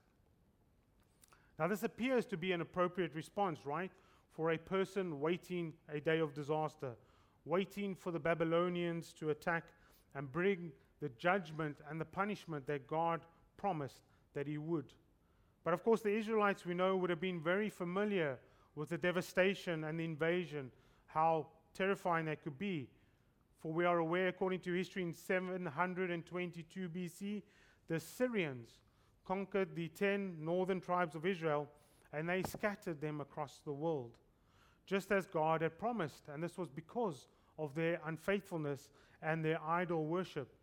Now, 1.60 1.68
this 1.68 1.84
appears 1.84 2.26
to 2.28 2.38
be 2.38 2.52
an 2.52 2.62
appropriate 2.62 3.14
response, 3.14 3.60
right? 3.66 3.92
For 4.32 4.52
a 4.52 4.58
person 4.58 5.20
waiting 5.20 5.74
a 5.90 6.00
day 6.00 6.20
of 6.20 6.34
disaster, 6.34 6.94
waiting 7.46 7.94
for 7.96 8.12
the 8.12 8.20
Babylonians 8.20 9.14
to 9.20 9.30
attack 9.30 9.66
and 10.16 10.32
bring 10.32 10.72
the 11.02 11.10
judgment 11.10 11.78
and 11.90 12.00
the 12.02 12.06
punishment 12.06 12.66
that 12.68 12.88
God 12.88 13.22
promised 13.58 14.00
that 14.34 14.48
He 14.48 14.58
would. 14.58 14.94
But 15.64 15.74
of 15.74 15.84
course, 15.84 16.02
the 16.02 16.16
Israelites, 16.16 16.66
we 16.66 16.74
know, 16.74 16.98
would 16.98 17.10
have 17.10 17.22
been 17.22 17.40
very 17.40 17.70
familiar 17.70 18.40
with 18.76 18.90
the 18.90 18.98
devastation 18.98 19.84
and 19.84 20.00
the 20.00 20.04
invasion, 20.04 20.72
how 21.06 21.48
terrifying 21.74 22.26
that 22.26 22.44
could 22.44 22.58
be. 22.58 22.88
For 23.64 23.72
we 23.72 23.86
are 23.86 24.00
aware, 24.00 24.28
according 24.28 24.60
to 24.62 24.74
history, 24.74 25.04
in 25.04 25.14
722 25.14 26.90
BC, 26.90 27.42
the 27.88 27.96
Assyrians 27.96 28.70
conquered 29.26 29.74
the 29.74 29.88
ten 29.88 30.36
northern 30.42 30.82
tribes 30.82 31.16
of 31.16 31.26
Israel 31.26 31.70
and 32.12 32.28
they 32.28 32.44
scattered 32.44 33.00
them 33.00 33.22
across 33.22 33.62
the 33.64 33.72
world, 33.72 34.18
just 34.86 35.14
as 35.14 35.26
God 35.28 35.62
had 35.62 35.80
promised. 35.80 36.24
And 36.28 36.44
this 36.44 36.58
was 36.58 36.70
because 36.70 37.30
of 37.58 37.74
their 37.74 38.02
unfaithfulness 38.06 38.90
and 39.22 39.46
their 39.46 39.64
idol 39.66 40.08
worship. 40.08 40.54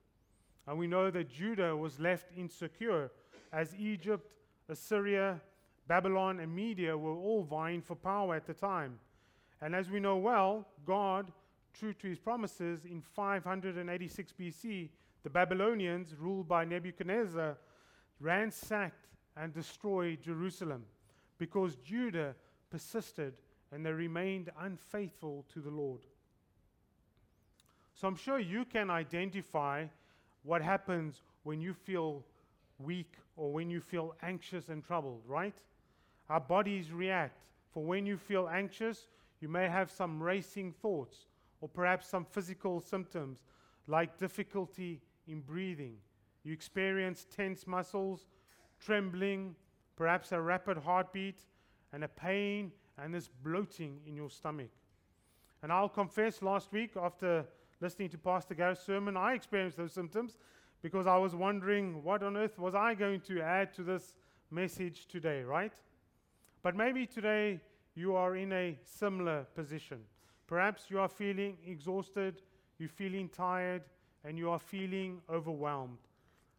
And 0.67 0.79
we 0.79 0.87
know 0.87 1.11
that 1.11 1.31
Judah 1.31 1.75
was 1.75 1.99
left 1.99 2.27
insecure 2.37 3.11
as 3.51 3.75
Egypt, 3.77 4.35
Assyria, 4.69 5.41
Babylon, 5.89 6.39
and 6.39 6.55
Media 6.55 6.97
were 6.97 7.17
all 7.17 7.45
vying 7.45 7.81
for 7.81 7.97
power 7.97 8.35
at 8.35 8.47
the 8.47 8.53
time. 8.53 8.99
And 9.63 9.75
as 9.75 9.89
we 9.89 10.01
know 10.01 10.19
well, 10.19 10.69
God, 10.85 11.33
true 11.73 11.93
to 11.95 12.09
his 12.09 12.19
promises, 12.19 12.85
in 12.85 13.01
586 13.01 14.33
BC, 14.39 14.89
the 15.23 15.31
Babylonians, 15.31 16.15
ruled 16.19 16.49
by 16.49 16.65
Nebuchadnezzar, 16.65 17.57
ransacked 18.21 19.07
and 19.37 19.53
destroyed 19.53 20.21
Jerusalem 20.23 20.85
because 21.39 21.77
Judah 21.77 22.35
persisted 22.71 23.35
and 23.73 23.85
they 23.85 23.93
remained 23.93 24.51
unfaithful 24.61 25.45
to 25.53 25.61
the 25.61 25.71
Lord. 25.71 26.01
So 27.95 28.09
I'm 28.09 28.17
sure 28.17 28.39
you 28.39 28.65
can 28.65 28.91
identify 28.91 29.85
what 30.43 30.63
happens 30.63 31.23
when 31.43 31.61
you 31.61 31.75
feel 31.75 32.25
weak 32.79 33.13
or 33.37 33.53
when 33.53 33.71
you 33.71 33.81
feel 33.81 34.15
anxious 34.23 34.69
and 34.69 34.85
troubled, 34.85 35.23
right? 35.27 35.55
Our 36.29 36.41
bodies 36.41 36.93
react. 36.93 37.39
For 37.73 37.85
when 37.85 38.07
you 38.07 38.17
feel 38.17 38.49
anxious, 38.49 39.07
you 39.41 39.49
may 39.49 39.69
have 39.69 39.91
some 39.91 40.23
racing 40.23 40.75
thoughts 40.81 41.27
or 41.61 41.69
perhaps 41.69 42.07
some 42.07 42.25
physical 42.25 42.81
symptoms 42.81 43.43
like 43.87 44.19
difficulty 44.19 45.01
in 45.27 45.41
breathing. 45.41 45.97
You 46.45 46.53
experience 46.53 47.27
tense 47.35 47.67
muscles, 47.67 48.27
trembling, 48.79 49.55
perhaps 49.97 50.33
a 50.33 50.41
rapid 50.41 50.79
heartbeat, 50.79 51.41
and 51.93 52.05
a 52.05 52.09
pain 52.09 52.73
and 52.99 53.13
this 53.13 53.29
bloating 53.43 54.01
in 54.07 54.17
your 54.17 54.31
stomach. 54.31 54.71
And 55.63 55.73
I'll 55.73 55.89
confess 55.89 56.43
last 56.43 56.73
week 56.73 56.93
after 56.97 57.45
listening 57.81 58.09
to 58.11 58.19
Pastor 58.19 58.55
Gareth's 58.55 58.85
sermon, 58.85 59.17
I 59.17 59.35
experienced 59.35 59.77
those 59.77 59.93
symptoms 59.93 60.37
because 60.83 61.07
I 61.07 61.17
was 61.17 61.35
wondering 61.35 62.03
what 62.03 62.23
on 62.23 62.37
earth 62.37 62.59
was 62.59 62.75
I 62.75 62.95
going 62.95 63.21
to 63.23 63.43
add 63.43 63.75
to 63.75 63.83
this 63.83 64.15
message 64.51 65.07
today, 65.07 65.43
right? 65.43 65.75
But 66.63 66.77
maybe 66.77 67.07
today 67.07 67.61
you 67.95 68.15
are 68.15 68.37
in 68.37 68.53
a 68.53 68.79
similar 68.85 69.47
position. 69.55 70.01
Perhaps 70.51 70.91
you 70.91 70.99
are 70.99 71.09
feeling 71.09 71.57
exhausted, 71.65 72.43
you're 72.81 72.89
feeling 72.89 73.29
tired, 73.29 73.83
and 74.25 74.37
you 74.37 74.51
are 74.51 74.59
feeling 74.59 75.21
overwhelmed. 75.31 75.99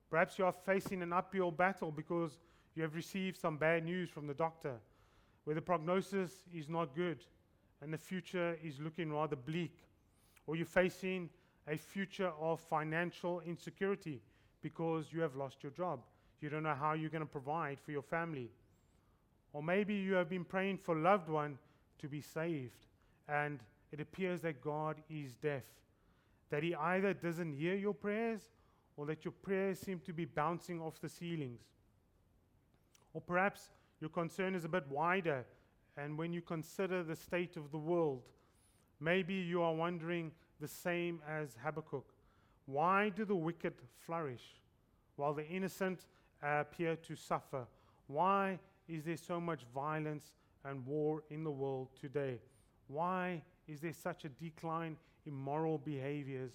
Perhaps 0.09 0.39
you 0.39 0.45
are 0.45 0.53
facing 0.53 1.01
an 1.01 1.11
uphill 1.11 1.51
battle 1.51 1.91
because 1.91 2.39
you 2.73 2.83
have 2.83 2.95
received 2.95 3.35
some 3.35 3.57
bad 3.57 3.83
news 3.83 4.09
from 4.09 4.27
the 4.27 4.33
doctor, 4.33 4.75
where 5.43 5.55
the 5.55 5.61
prognosis 5.61 6.31
is 6.55 6.69
not 6.69 6.95
good 6.95 7.17
and 7.81 7.93
the 7.93 7.97
future 7.97 8.57
is 8.63 8.79
looking 8.79 9.11
rather 9.11 9.35
bleak 9.35 9.75
or 10.47 10.55
you're 10.55 10.65
facing 10.65 11.29
a 11.67 11.75
future 11.75 12.31
of 12.39 12.61
financial 12.61 13.41
insecurity 13.41 14.21
because 14.61 15.11
you 15.11 15.19
have 15.19 15.35
lost 15.35 15.63
your 15.63 15.71
job. 15.73 15.99
You 16.39 16.49
don't 16.49 16.63
know 16.63 16.75
how 16.75 16.93
you're 16.93 17.09
going 17.09 17.23
to 17.23 17.29
provide 17.29 17.77
for 17.77 17.91
your 17.91 18.01
family. 18.01 18.49
Or 19.51 19.61
maybe 19.61 19.95
you 19.95 20.13
have 20.13 20.29
been 20.29 20.45
praying 20.45 20.77
for 20.77 20.97
a 20.97 21.01
loved 21.01 21.27
one 21.27 21.57
to 21.99 22.07
be 22.07 22.21
saved, 22.21 22.87
and 23.27 23.59
it 23.91 23.99
appears 23.99 24.41
that 24.41 24.61
God 24.61 24.97
is 25.09 25.35
deaf. 25.35 25.63
That 26.49 26.63
He 26.63 26.75
either 26.75 27.13
doesn't 27.13 27.53
hear 27.53 27.75
your 27.75 27.93
prayers 27.93 28.41
or 28.97 29.05
that 29.07 29.25
your 29.25 29.33
prayers 29.41 29.79
seem 29.79 29.99
to 30.01 30.13
be 30.13 30.25
bouncing 30.25 30.81
off 30.81 30.99
the 30.99 31.09
ceilings. 31.09 31.61
Or 33.13 33.21
perhaps 33.21 33.69
your 33.99 34.09
concern 34.09 34.55
is 34.55 34.65
a 34.65 34.69
bit 34.69 34.87
wider, 34.89 35.45
and 35.97 36.17
when 36.17 36.33
you 36.33 36.41
consider 36.41 37.03
the 37.03 37.15
state 37.15 37.57
of 37.57 37.71
the 37.71 37.77
world, 37.77 38.23
maybe 38.99 39.33
you 39.33 39.61
are 39.61 39.73
wondering 39.73 40.31
the 40.59 40.67
same 40.67 41.21
as 41.27 41.57
Habakkuk 41.63 42.05
why 42.65 43.09
do 43.09 43.25
the 43.25 43.35
wicked 43.35 43.73
flourish 44.05 44.61
while 45.15 45.33
the 45.33 45.47
innocent 45.47 46.05
appear 46.41 46.95
to 46.95 47.15
suffer? 47.15 47.65
Why 48.07 48.59
is 48.87 49.03
there 49.03 49.17
so 49.17 49.39
much 49.41 49.61
violence 49.73 50.31
and 50.63 50.85
war 50.85 51.23
in 51.29 51.43
the 51.43 51.51
world 51.51 51.89
today? 51.99 52.39
Why 52.87 53.41
is 53.67 53.79
there 53.79 53.93
such 53.93 54.25
a 54.25 54.29
decline 54.29 54.97
in 55.25 55.33
moral 55.33 55.77
behaviors 55.77 56.51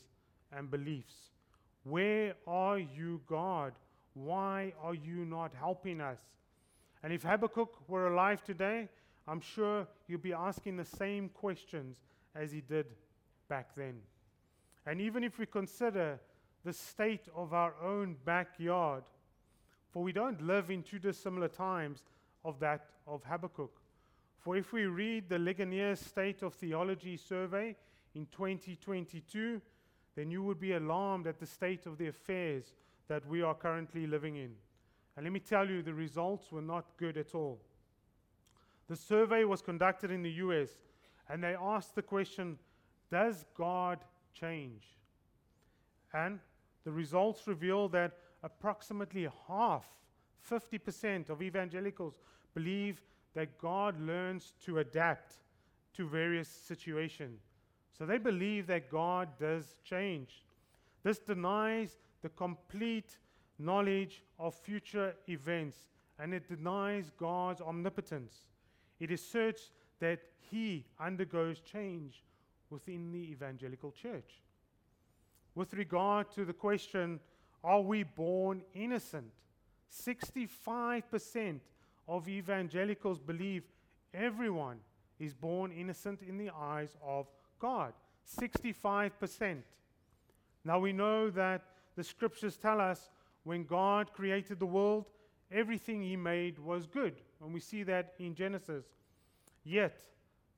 and 0.52 0.70
beliefs? 0.70 1.30
Where 1.84 2.34
are 2.46 2.78
you, 2.78 3.20
God? 3.26 3.72
Why 4.14 4.72
are 4.82 4.94
you 4.94 5.24
not 5.24 5.52
helping 5.54 6.00
us? 6.00 6.18
And 7.02 7.12
if 7.12 7.22
Habakkuk 7.22 7.88
were 7.88 8.08
alive 8.08 8.42
today, 8.42 8.88
I'm 9.28 9.40
sure 9.40 9.86
you'd 10.08 10.22
be 10.22 10.32
asking 10.32 10.76
the 10.76 10.84
same 10.84 11.28
questions 11.28 12.00
as 12.34 12.52
he 12.52 12.60
did 12.60 12.86
back 13.48 13.74
then. 13.74 14.00
And 14.86 15.00
even 15.00 15.24
if 15.24 15.38
we 15.38 15.46
consider 15.46 16.18
the 16.64 16.72
state 16.72 17.28
of 17.34 17.52
our 17.52 17.74
own 17.82 18.16
backyard, 18.24 19.04
for 19.90 20.02
we 20.02 20.12
don't 20.12 20.42
live 20.42 20.70
in 20.70 20.82
two 20.82 20.98
dissimilar 20.98 21.48
times 21.48 22.02
of 22.44 22.58
that 22.60 22.86
of 23.06 23.22
Habakkuk. 23.24 23.70
For 24.46 24.56
if 24.56 24.72
we 24.72 24.86
read 24.86 25.28
the 25.28 25.40
Ligonier 25.40 25.96
State 25.96 26.44
of 26.44 26.54
Theology 26.54 27.16
survey 27.16 27.74
in 28.14 28.26
2022, 28.26 29.60
then 30.14 30.30
you 30.30 30.44
would 30.44 30.60
be 30.60 30.74
alarmed 30.74 31.26
at 31.26 31.40
the 31.40 31.46
state 31.46 31.84
of 31.84 31.98
the 31.98 32.06
affairs 32.06 32.72
that 33.08 33.26
we 33.26 33.42
are 33.42 33.56
currently 33.56 34.06
living 34.06 34.36
in. 34.36 34.52
And 35.16 35.24
let 35.24 35.32
me 35.32 35.40
tell 35.40 35.68
you, 35.68 35.82
the 35.82 35.92
results 35.92 36.52
were 36.52 36.62
not 36.62 36.96
good 36.96 37.16
at 37.16 37.34
all. 37.34 37.60
The 38.86 38.94
survey 38.94 39.42
was 39.42 39.62
conducted 39.62 40.12
in 40.12 40.22
the 40.22 40.30
US, 40.30 40.68
and 41.28 41.42
they 41.42 41.56
asked 41.60 41.96
the 41.96 42.02
question 42.02 42.56
Does 43.10 43.44
God 43.58 43.98
change? 44.32 44.84
And 46.14 46.38
the 46.84 46.92
results 46.92 47.48
reveal 47.48 47.88
that 47.88 48.12
approximately 48.44 49.28
half, 49.48 49.86
50% 50.48 51.30
of 51.30 51.42
evangelicals 51.42 52.14
believe 52.54 53.02
that 53.36 53.58
God 53.58 54.00
learns 54.00 54.54
to 54.64 54.78
adapt 54.78 55.34
to 55.94 56.08
various 56.08 56.48
situations. 56.48 57.42
So 57.96 58.06
they 58.06 58.16
believe 58.16 58.66
that 58.68 58.90
God 58.90 59.28
does 59.38 59.76
change. 59.84 60.42
This 61.02 61.18
denies 61.18 61.98
the 62.22 62.30
complete 62.30 63.18
knowledge 63.58 64.24
of 64.38 64.54
future 64.54 65.14
events 65.28 65.76
and 66.18 66.32
it 66.32 66.48
denies 66.48 67.12
God's 67.18 67.60
omnipotence. 67.60 68.46
It 69.00 69.10
asserts 69.10 69.70
that 70.00 70.20
He 70.50 70.86
undergoes 70.98 71.60
change 71.60 72.24
within 72.70 73.12
the 73.12 73.30
evangelical 73.30 73.92
church. 73.92 74.40
With 75.54 75.74
regard 75.74 76.30
to 76.32 76.46
the 76.46 76.54
question, 76.54 77.20
are 77.62 77.82
we 77.82 78.02
born 78.02 78.62
innocent? 78.74 79.30
65% 79.92 81.60
of 82.08 82.28
evangelicals 82.28 83.18
believe 83.18 83.64
everyone 84.14 84.78
is 85.18 85.34
born 85.34 85.72
innocent 85.72 86.20
in 86.22 86.38
the 86.38 86.50
eyes 86.50 86.96
of 87.04 87.26
God. 87.58 87.92
65%. 88.40 89.62
Now 90.64 90.78
we 90.78 90.92
know 90.92 91.30
that 91.30 91.62
the 91.96 92.04
scriptures 92.04 92.56
tell 92.56 92.80
us 92.80 93.10
when 93.44 93.64
God 93.64 94.12
created 94.12 94.58
the 94.58 94.66
world, 94.66 95.06
everything 95.52 96.02
he 96.02 96.16
made 96.16 96.58
was 96.58 96.86
good. 96.86 97.14
And 97.40 97.54
we 97.54 97.60
see 97.60 97.82
that 97.84 98.14
in 98.18 98.34
Genesis. 98.34 98.84
Yet, 99.64 100.02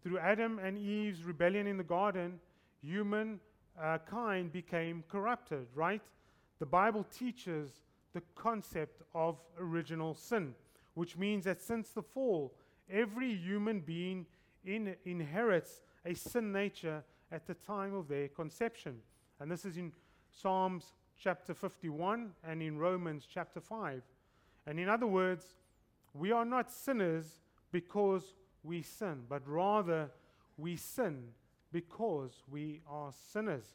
through 0.02 0.18
Adam 0.18 0.58
and 0.58 0.78
Eve's 0.78 1.24
rebellion 1.24 1.66
in 1.66 1.76
the 1.76 1.84
garden, 1.84 2.40
human 2.82 3.40
uh, 3.80 3.98
kind 3.98 4.50
became 4.50 5.04
corrupted, 5.08 5.66
right? 5.74 6.02
The 6.58 6.66
Bible 6.66 7.04
teaches 7.16 7.82
the 8.14 8.22
concept 8.34 9.02
of 9.14 9.36
original 9.60 10.14
sin 10.14 10.54
which 10.98 11.16
means 11.16 11.44
that 11.44 11.62
since 11.62 11.90
the 11.90 12.02
fall, 12.02 12.52
every 12.90 13.32
human 13.32 13.78
being 13.78 14.26
in, 14.64 14.96
inherits 15.04 15.80
a 16.04 16.12
sin 16.12 16.50
nature 16.50 17.04
at 17.30 17.46
the 17.46 17.54
time 17.54 17.94
of 17.94 18.08
their 18.08 18.26
conception. 18.26 18.96
And 19.38 19.48
this 19.48 19.64
is 19.64 19.76
in 19.76 19.92
Psalms 20.32 20.94
chapter 21.16 21.54
51 21.54 22.32
and 22.42 22.60
in 22.60 22.78
Romans 22.78 23.28
chapter 23.32 23.60
5. 23.60 24.02
And 24.66 24.80
in 24.80 24.88
other 24.88 25.06
words, 25.06 25.54
we 26.14 26.32
are 26.32 26.44
not 26.44 26.72
sinners 26.72 27.38
because 27.70 28.34
we 28.64 28.82
sin, 28.82 29.22
but 29.28 29.46
rather 29.46 30.10
we 30.56 30.74
sin 30.74 31.28
because 31.70 32.42
we 32.50 32.80
are 32.90 33.12
sinners. 33.32 33.66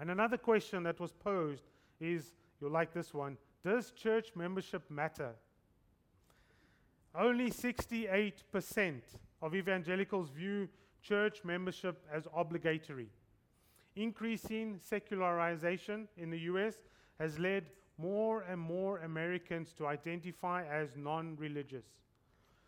And 0.00 0.10
another 0.10 0.38
question 0.38 0.82
that 0.82 0.98
was 0.98 1.12
posed 1.12 1.68
is 2.00 2.32
you'll 2.60 2.72
like 2.72 2.92
this 2.92 3.14
one 3.14 3.38
Does 3.62 3.92
church 3.92 4.32
membership 4.34 4.82
matter? 4.90 5.36
Only 7.14 7.50
68% 7.50 9.00
of 9.42 9.54
evangelicals 9.54 10.30
view 10.30 10.68
church 11.02 11.44
membership 11.44 12.04
as 12.12 12.26
obligatory. 12.34 13.08
Increasing 13.96 14.78
secularization 14.82 16.08
in 16.16 16.30
the 16.30 16.38
US 16.40 16.74
has 17.18 17.38
led 17.38 17.64
more 17.96 18.42
and 18.42 18.60
more 18.60 18.98
Americans 18.98 19.72
to 19.72 19.86
identify 19.86 20.64
as 20.66 20.90
non 20.96 21.36
religious. 21.36 21.84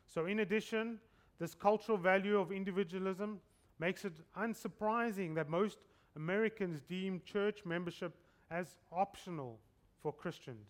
So, 0.07 0.27
in 0.27 0.41
addition, 0.41 0.99
this 1.39 1.55
cultural 1.55 1.97
value 1.97 2.39
of 2.39 2.51
individualism 2.51 3.41
makes 3.79 4.05
it 4.05 4.15
unsurprising 4.37 5.35
that 5.37 5.49
most 5.49 5.79
Americans 6.17 6.81
deem 6.89 7.23
church 7.25 7.61
membership 7.65 8.15
as 8.51 8.75
optional 8.93 9.59
for 10.03 10.13
Christians. 10.13 10.67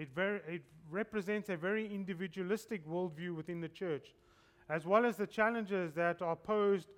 It, 0.00 0.08
it 0.16 0.62
represents 0.90 1.50
a 1.50 1.56
very 1.58 1.94
individualistic 1.94 2.88
worldview 2.88 3.34
within 3.36 3.60
the 3.60 3.68
church, 3.68 4.14
as 4.70 4.86
well 4.86 5.04
as 5.04 5.16
the 5.16 5.26
challenges 5.26 5.92
that 5.92 6.22
are 6.22 6.36
posed 6.36 6.88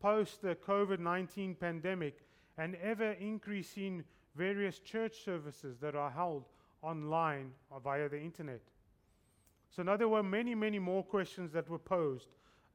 post 0.00 0.40
the 0.40 0.54
COVID 0.54 0.98
19 0.98 1.56
pandemic 1.56 2.24
and 2.56 2.74
ever 2.76 3.12
increasing 3.12 4.02
various 4.34 4.78
church 4.78 5.22
services 5.22 5.76
that 5.80 5.94
are 5.94 6.10
held 6.10 6.46
online 6.80 7.50
or 7.70 7.80
via 7.80 8.08
the 8.08 8.18
internet. 8.18 8.62
So 9.68 9.82
now 9.82 9.98
there 9.98 10.08
were 10.08 10.22
many, 10.22 10.54
many 10.54 10.78
more 10.78 11.02
questions 11.02 11.52
that 11.52 11.68
were 11.68 11.78
posed 11.78 12.28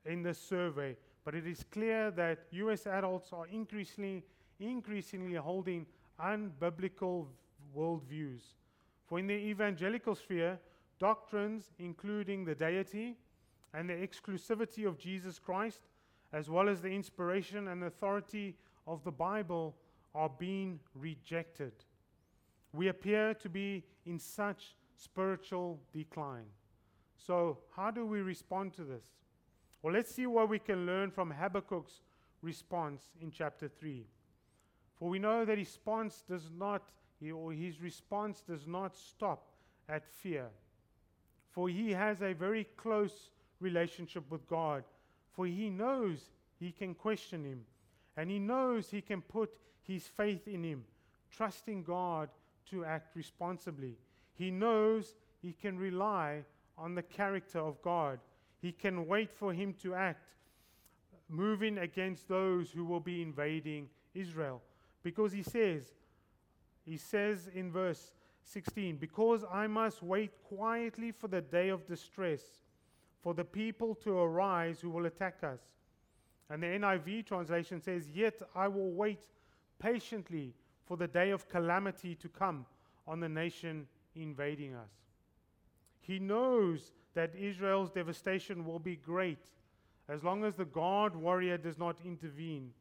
in 0.05 0.21
this 0.21 0.37
survey, 0.37 0.95
but 1.25 1.33
it 1.33 1.47
is 1.47 1.65
clear 1.71 2.11
that 2.11 2.45
US 2.51 2.85
adults 2.85 3.33
are 3.33 3.47
increasingly, 3.47 4.23
increasingly 4.59 5.37
holding 5.37 5.87
unbiblical 6.19 7.25
worldviews. 7.75 8.41
For 9.13 9.19
in 9.19 9.27
the 9.27 9.35
evangelical 9.35 10.15
sphere, 10.15 10.59
doctrines 10.97 11.69
including 11.77 12.45
the 12.45 12.55
deity 12.55 13.15
and 13.71 13.87
the 13.87 13.93
exclusivity 13.93 14.87
of 14.87 14.97
Jesus 14.97 15.37
Christ, 15.37 15.81
as 16.31 16.49
well 16.49 16.67
as 16.67 16.81
the 16.81 16.89
inspiration 16.89 17.67
and 17.67 17.83
authority 17.83 18.55
of 18.87 19.03
the 19.03 19.11
Bible, 19.11 19.75
are 20.15 20.31
being 20.39 20.79
rejected. 20.95 21.73
We 22.71 22.87
appear 22.87 23.35
to 23.35 23.49
be 23.49 23.83
in 24.07 24.17
such 24.17 24.75
spiritual 24.95 25.79
decline. 25.91 26.49
So, 27.15 27.59
how 27.75 27.91
do 27.91 28.07
we 28.07 28.21
respond 28.21 28.73
to 28.77 28.83
this? 28.83 29.05
Well, 29.83 29.93
let's 29.93 30.09
see 30.09 30.25
what 30.25 30.49
we 30.49 30.57
can 30.57 30.87
learn 30.87 31.11
from 31.11 31.29
Habakkuk's 31.29 32.01
response 32.41 33.03
in 33.21 33.29
chapter 33.29 33.67
3. 33.67 34.07
For 34.95 35.07
we 35.07 35.19
know 35.19 35.45
that 35.45 35.59
his 35.59 35.67
response 35.67 36.23
does 36.27 36.49
not 36.57 36.89
he, 37.23 37.31
or 37.31 37.51
his 37.51 37.81
response 37.81 38.43
does 38.47 38.67
not 38.67 38.95
stop 38.95 39.47
at 39.89 40.05
fear. 40.07 40.47
For 41.51 41.69
he 41.69 41.91
has 41.91 42.21
a 42.21 42.33
very 42.33 42.65
close 42.77 43.29
relationship 43.59 44.29
with 44.29 44.47
God. 44.47 44.83
For 45.33 45.45
he 45.45 45.69
knows 45.69 46.31
he 46.59 46.71
can 46.71 46.93
question 46.93 47.43
him. 47.43 47.61
And 48.17 48.29
he 48.29 48.39
knows 48.39 48.89
he 48.89 49.01
can 49.01 49.21
put 49.21 49.51
his 49.81 50.07
faith 50.07 50.47
in 50.47 50.63
him, 50.63 50.83
trusting 51.31 51.83
God 51.83 52.29
to 52.69 52.85
act 52.85 53.15
responsibly. 53.15 53.97
He 54.35 54.51
knows 54.51 55.15
he 55.41 55.53
can 55.53 55.77
rely 55.77 56.43
on 56.77 56.95
the 56.95 57.03
character 57.03 57.59
of 57.59 57.81
God. 57.81 58.19
He 58.61 58.71
can 58.71 59.07
wait 59.07 59.31
for 59.31 59.53
him 59.53 59.73
to 59.81 59.93
act, 59.93 60.29
moving 61.29 61.79
against 61.79 62.27
those 62.27 62.71
who 62.71 62.85
will 62.85 62.99
be 62.99 63.21
invading 63.21 63.89
Israel. 64.13 64.61
Because 65.03 65.33
he 65.33 65.43
says, 65.43 65.91
he 66.85 66.97
says 66.97 67.49
in 67.53 67.71
verse 67.71 68.13
16, 68.43 68.97
Because 68.97 69.43
I 69.51 69.67
must 69.67 70.03
wait 70.03 70.31
quietly 70.43 71.11
for 71.11 71.27
the 71.27 71.41
day 71.41 71.69
of 71.69 71.85
distress, 71.85 72.41
for 73.21 73.33
the 73.33 73.43
people 73.43 73.95
to 73.95 74.17
arise 74.17 74.81
who 74.81 74.89
will 74.89 75.05
attack 75.05 75.43
us. 75.43 75.61
And 76.49 76.61
the 76.61 76.67
NIV 76.67 77.25
translation 77.25 77.81
says, 77.81 78.09
Yet 78.09 78.41
I 78.53 78.67
will 78.67 78.91
wait 78.91 79.27
patiently 79.79 80.53
for 80.85 80.97
the 80.97 81.07
day 81.07 81.31
of 81.31 81.47
calamity 81.47 82.15
to 82.15 82.27
come 82.27 82.65
on 83.07 83.19
the 83.19 83.29
nation 83.29 83.87
invading 84.15 84.75
us. 84.75 84.91
He 86.01 86.19
knows 86.19 86.91
that 87.13 87.35
Israel's 87.35 87.91
devastation 87.91 88.65
will 88.65 88.79
be 88.79 88.97
great 88.97 89.39
as 90.09 90.23
long 90.23 90.43
as 90.43 90.55
the 90.55 90.65
God 90.65 91.15
warrior 91.15 91.57
does 91.57 91.77
not 91.77 91.97
intervene. 92.03 92.71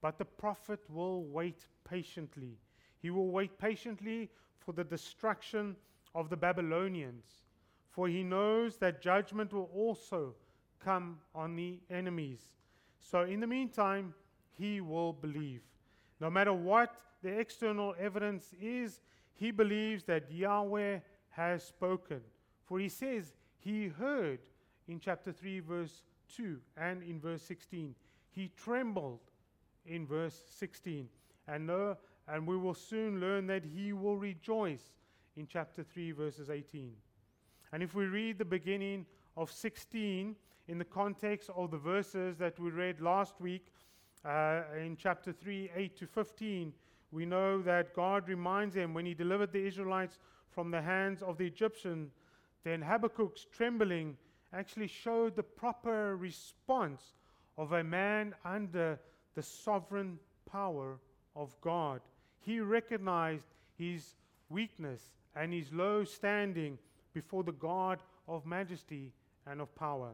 But 0.00 0.18
the 0.18 0.24
prophet 0.24 0.80
will 0.88 1.24
wait 1.24 1.66
patiently. 1.84 2.56
He 3.02 3.10
will 3.10 3.30
wait 3.30 3.58
patiently 3.58 4.30
for 4.58 4.72
the 4.72 4.84
destruction 4.84 5.76
of 6.14 6.30
the 6.30 6.36
Babylonians, 6.36 7.24
for 7.90 8.06
he 8.06 8.22
knows 8.22 8.76
that 8.76 9.02
judgment 9.02 9.52
will 9.52 9.68
also 9.74 10.34
come 10.82 11.18
on 11.34 11.56
the 11.56 11.80
enemies. 11.90 12.40
So, 13.00 13.22
in 13.22 13.40
the 13.40 13.46
meantime, 13.46 14.14
he 14.56 14.80
will 14.80 15.12
believe. 15.12 15.62
No 16.20 16.30
matter 16.30 16.52
what 16.52 16.94
the 17.22 17.38
external 17.38 17.94
evidence 17.98 18.54
is, 18.60 19.00
he 19.34 19.50
believes 19.50 20.04
that 20.04 20.30
Yahweh 20.30 21.00
has 21.30 21.64
spoken. 21.64 22.20
For 22.64 22.78
he 22.78 22.88
says 22.88 23.34
he 23.58 23.88
heard 23.88 24.38
in 24.86 25.00
chapter 25.00 25.32
3, 25.32 25.60
verse 25.60 26.02
2, 26.36 26.58
and 26.76 27.02
in 27.02 27.20
verse 27.20 27.42
16. 27.42 27.94
He 28.30 28.50
trembled 28.56 29.20
in 29.86 30.06
verse 30.06 30.40
16. 30.58 31.08
And, 31.48 31.66
know, 31.66 31.96
and 32.28 32.46
we 32.46 32.56
will 32.56 32.74
soon 32.74 33.20
learn 33.20 33.46
that 33.48 33.64
he 33.64 33.92
will 33.92 34.16
rejoice 34.16 34.92
in 35.36 35.46
chapter 35.46 35.82
3, 35.82 36.12
verses 36.12 36.50
18. 36.50 36.92
And 37.72 37.82
if 37.82 37.94
we 37.94 38.04
read 38.04 38.38
the 38.38 38.44
beginning 38.44 39.06
of 39.36 39.50
16 39.50 40.36
in 40.68 40.78
the 40.78 40.84
context 40.84 41.50
of 41.56 41.70
the 41.70 41.78
verses 41.78 42.36
that 42.36 42.58
we 42.58 42.70
read 42.70 43.00
last 43.00 43.40
week 43.40 43.66
uh, 44.24 44.62
in 44.78 44.96
chapter 44.96 45.32
3, 45.32 45.70
8 45.74 45.96
to 45.96 46.06
15, 46.06 46.72
we 47.10 47.26
know 47.26 47.60
that 47.62 47.94
God 47.94 48.28
reminds 48.28 48.74
them 48.74 48.94
when 48.94 49.06
he 49.06 49.14
delivered 49.14 49.52
the 49.52 49.64
Israelites 49.64 50.18
from 50.50 50.70
the 50.70 50.80
hands 50.80 51.22
of 51.22 51.38
the 51.38 51.46
Egyptian, 51.46 52.10
then 52.64 52.82
Habakkuk's 52.82 53.46
trembling 53.50 54.16
actually 54.52 54.86
showed 54.86 55.34
the 55.34 55.42
proper 55.42 56.16
response 56.16 57.14
of 57.56 57.72
a 57.72 57.82
man 57.82 58.34
under 58.44 58.98
the 59.34 59.42
sovereign 59.42 60.18
power 60.50 60.98
of 61.34 61.58
God. 61.60 62.00
He 62.44 62.60
recognized 62.60 63.46
his 63.78 64.14
weakness 64.48 65.00
and 65.34 65.52
his 65.52 65.72
low 65.72 66.04
standing 66.04 66.78
before 67.14 67.42
the 67.42 67.52
God 67.52 68.00
of 68.28 68.46
majesty 68.46 69.12
and 69.46 69.60
of 69.60 69.74
power. 69.74 70.10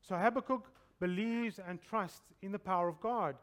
So 0.00 0.16
Habakkuk 0.16 0.70
believes 1.00 1.58
and 1.66 1.80
trusts 1.82 2.32
in 2.42 2.52
the 2.52 2.58
power 2.58 2.88
of 2.88 3.00
God. 3.00 3.36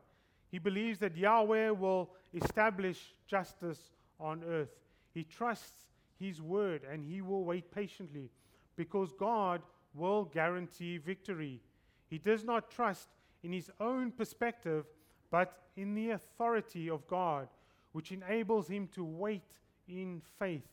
He 0.51 0.59
believes 0.59 0.99
that 0.99 1.17
Yahweh 1.17 1.71
will 1.71 2.11
establish 2.33 3.13
justice 3.27 3.91
on 4.19 4.43
earth. 4.43 4.69
He 5.13 5.23
trusts 5.23 5.87
his 6.19 6.41
word 6.41 6.81
and 6.89 7.03
he 7.03 7.21
will 7.21 7.43
wait 7.43 7.71
patiently 7.71 8.29
because 8.75 9.11
God 9.13 9.61
will 9.93 10.25
guarantee 10.25 10.97
victory. 10.97 11.61
He 12.09 12.17
does 12.17 12.43
not 12.43 12.69
trust 12.69 13.09
in 13.43 13.51
his 13.51 13.71
own 13.79 14.11
perspective, 14.11 14.85
but 15.31 15.59
in 15.75 15.93
the 15.93 16.11
authority 16.11 16.89
of 16.89 17.05
God, 17.07 17.47
which 17.95 18.11
enables 18.11 18.67
him 18.67 18.89
to 18.89 19.05
wait 19.05 19.53
in 19.87 20.21
faith, 20.37 20.67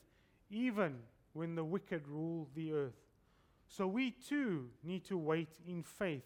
even 0.51 0.93
when 1.31 1.55
the 1.55 1.63
wicked 1.63 2.05
rule 2.05 2.49
the 2.53 2.73
earth. 2.73 2.99
So 3.65 3.87
we 3.87 4.11
too 4.11 4.67
need 4.83 5.05
to 5.05 5.17
wait 5.17 5.47
in 5.65 5.83
faith. 5.83 6.25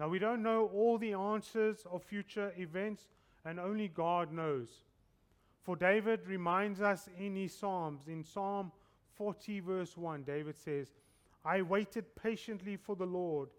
Now, 0.00 0.08
we 0.08 0.18
don't 0.18 0.42
know 0.42 0.68
all 0.74 0.98
the 0.98 1.12
answers 1.12 1.86
of 1.92 2.02
future 2.02 2.52
events, 2.58 3.04
and 3.44 3.60
only 3.60 3.86
God 3.86 4.32
knows. 4.32 4.66
For 5.62 5.76
David 5.76 6.26
reminds 6.26 6.80
us 6.80 7.08
in 7.16 7.36
his 7.36 7.56
Psalms, 7.56 8.08
in 8.08 8.24
Psalm 8.24 8.72
40, 9.14 9.60
verse 9.60 9.96
1, 9.96 10.24
David 10.24 10.58
says, 10.58 10.88
I 11.44 11.62
waited 11.62 12.16
patiently 12.16 12.76
for 12.76 12.96
the 12.96 13.06
Lord. 13.06 13.50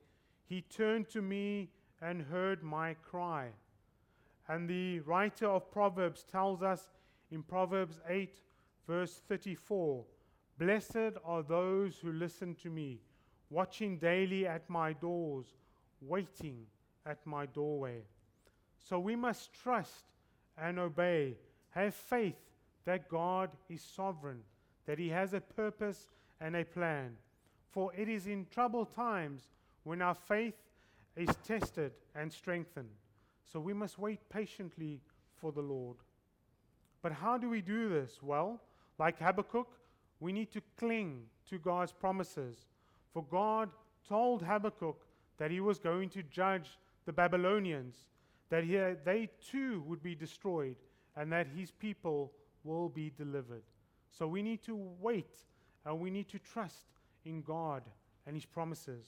He 0.47 0.63
turned 0.63 1.08
to 1.12 1.21
me 1.21 1.69
and 2.01 2.23
heard 2.23 2.62
my 2.62 2.95
cry. 2.95 3.51
And 4.49 4.69
the 4.69 4.99
writer 5.01 5.47
of 5.47 5.71
Proverbs 5.71 6.23
tells 6.23 6.62
us 6.63 6.89
in 7.31 7.43
Proverbs 7.43 7.99
8, 8.07 8.39
verse 8.88 9.21
34 9.27 10.03
Blessed 10.57 11.17
are 11.23 11.43
those 11.43 11.97
who 11.97 12.12
listen 12.12 12.55
to 12.55 12.69
me, 12.69 12.99
watching 13.49 13.97
daily 13.97 14.47
at 14.47 14.69
my 14.69 14.93
doors, 14.93 15.45
waiting 16.01 16.65
at 17.05 17.25
my 17.25 17.45
doorway. 17.45 18.01
So 18.79 18.99
we 18.99 19.15
must 19.15 19.53
trust 19.53 20.05
and 20.57 20.79
obey, 20.79 21.36
have 21.71 21.93
faith 21.93 22.39
that 22.86 23.10
God 23.10 23.51
is 23.69 23.81
sovereign, 23.81 24.39
that 24.86 24.97
He 24.97 25.10
has 25.10 25.33
a 25.33 25.41
purpose 25.41 26.07
and 26.39 26.55
a 26.55 26.65
plan. 26.65 27.17
For 27.69 27.93
it 27.95 28.10
is 28.10 28.27
in 28.27 28.47
troubled 28.49 28.95
times 28.95 29.49
when 29.83 30.01
our 30.01 30.15
faith 30.15 30.55
is 31.15 31.29
tested 31.43 31.91
and 32.15 32.31
strengthened. 32.31 32.89
So 33.51 33.60
we 33.60 33.73
must 33.73 33.97
wait 33.97 34.19
patiently 34.29 35.01
for 35.39 35.51
the 35.51 35.62
Lord. 35.62 35.97
But 37.01 37.12
how 37.12 37.38
do 37.38 37.49
we 37.49 37.62
do 37.62 37.89
this? 37.89 38.19
Well, 38.21 38.62
like 38.99 39.19
Habakkuk, 39.19 39.67
we 40.19 40.33
need 40.33 40.51
to 40.51 40.62
cling 40.77 41.23
to 41.49 41.57
God's 41.57 41.91
promises. 41.91 42.65
For 43.13 43.23
God 43.23 43.69
told 44.07 44.41
Habakkuk 44.41 44.97
that 45.38 45.51
he 45.51 45.60
was 45.60 45.79
going 45.79 46.10
to 46.10 46.23
judge 46.23 46.77
the 47.05 47.13
Babylonians, 47.13 47.95
that 48.49 48.63
he, 48.63 48.77
they 49.05 49.29
too 49.51 49.83
would 49.88 50.01
be 50.01 50.15
destroyed, 50.15 50.75
and 51.15 51.31
that 51.31 51.47
his 51.47 51.71
people 51.71 52.31
will 52.63 52.89
be 52.89 53.12
delivered. 53.17 53.63
So 54.12 54.27
we 54.27 54.41
need 54.41 54.63
to 54.63 54.75
wait 54.99 55.43
and 55.86 55.99
we 55.99 56.10
need 56.10 56.27
to 56.29 56.39
trust 56.39 56.83
in 57.25 57.41
God 57.41 57.83
and 58.25 58.36
His 58.36 58.45
promises. 58.45 59.05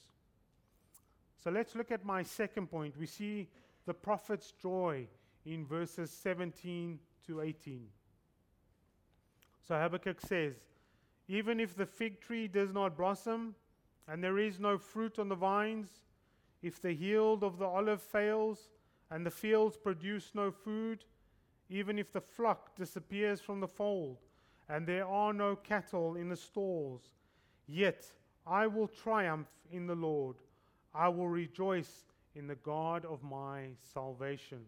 So 1.43 1.51
let's 1.51 1.75
look 1.75 1.91
at 1.91 2.05
my 2.05 2.23
second 2.23 2.67
point. 2.67 2.97
We 2.97 3.05
see 3.05 3.47
the 3.89 3.93
prophet's 3.95 4.51
joy 4.51 5.07
in 5.47 5.65
verses 5.65 6.11
17 6.11 6.99
to 7.25 7.41
18. 7.41 7.87
So 9.67 9.73
Habakkuk 9.73 10.21
says, 10.21 10.53
Even 11.27 11.59
if 11.59 11.75
the 11.75 11.87
fig 11.87 12.21
tree 12.21 12.47
does 12.47 12.71
not 12.71 12.95
blossom, 12.95 13.55
and 14.07 14.23
there 14.23 14.37
is 14.37 14.59
no 14.59 14.77
fruit 14.77 15.17
on 15.17 15.27
the 15.27 15.33
vines, 15.33 15.89
if 16.61 16.79
the 16.79 16.93
yield 16.93 17.43
of 17.43 17.57
the 17.57 17.65
olive 17.65 17.99
fails, 17.99 18.69
and 19.09 19.25
the 19.25 19.31
fields 19.31 19.75
produce 19.75 20.35
no 20.35 20.51
food, 20.51 21.03
even 21.67 21.97
if 21.97 22.11
the 22.13 22.21
flock 22.21 22.75
disappears 22.75 23.41
from 23.41 23.59
the 23.59 23.67
fold, 23.67 24.17
and 24.69 24.85
there 24.85 25.07
are 25.07 25.33
no 25.33 25.55
cattle 25.55 26.15
in 26.15 26.29
the 26.29 26.37
stalls, 26.37 27.09
Yet 27.65 28.05
I 28.45 28.67
will 28.67 28.87
triumph 28.87 29.49
in 29.71 29.87
the 29.87 29.95
Lord. 29.95 30.35
I 30.93 31.07
will 31.09 31.27
rejoice 31.27 32.05
in 32.35 32.47
the 32.47 32.55
God 32.55 33.05
of 33.05 33.23
my 33.23 33.69
salvation. 33.93 34.59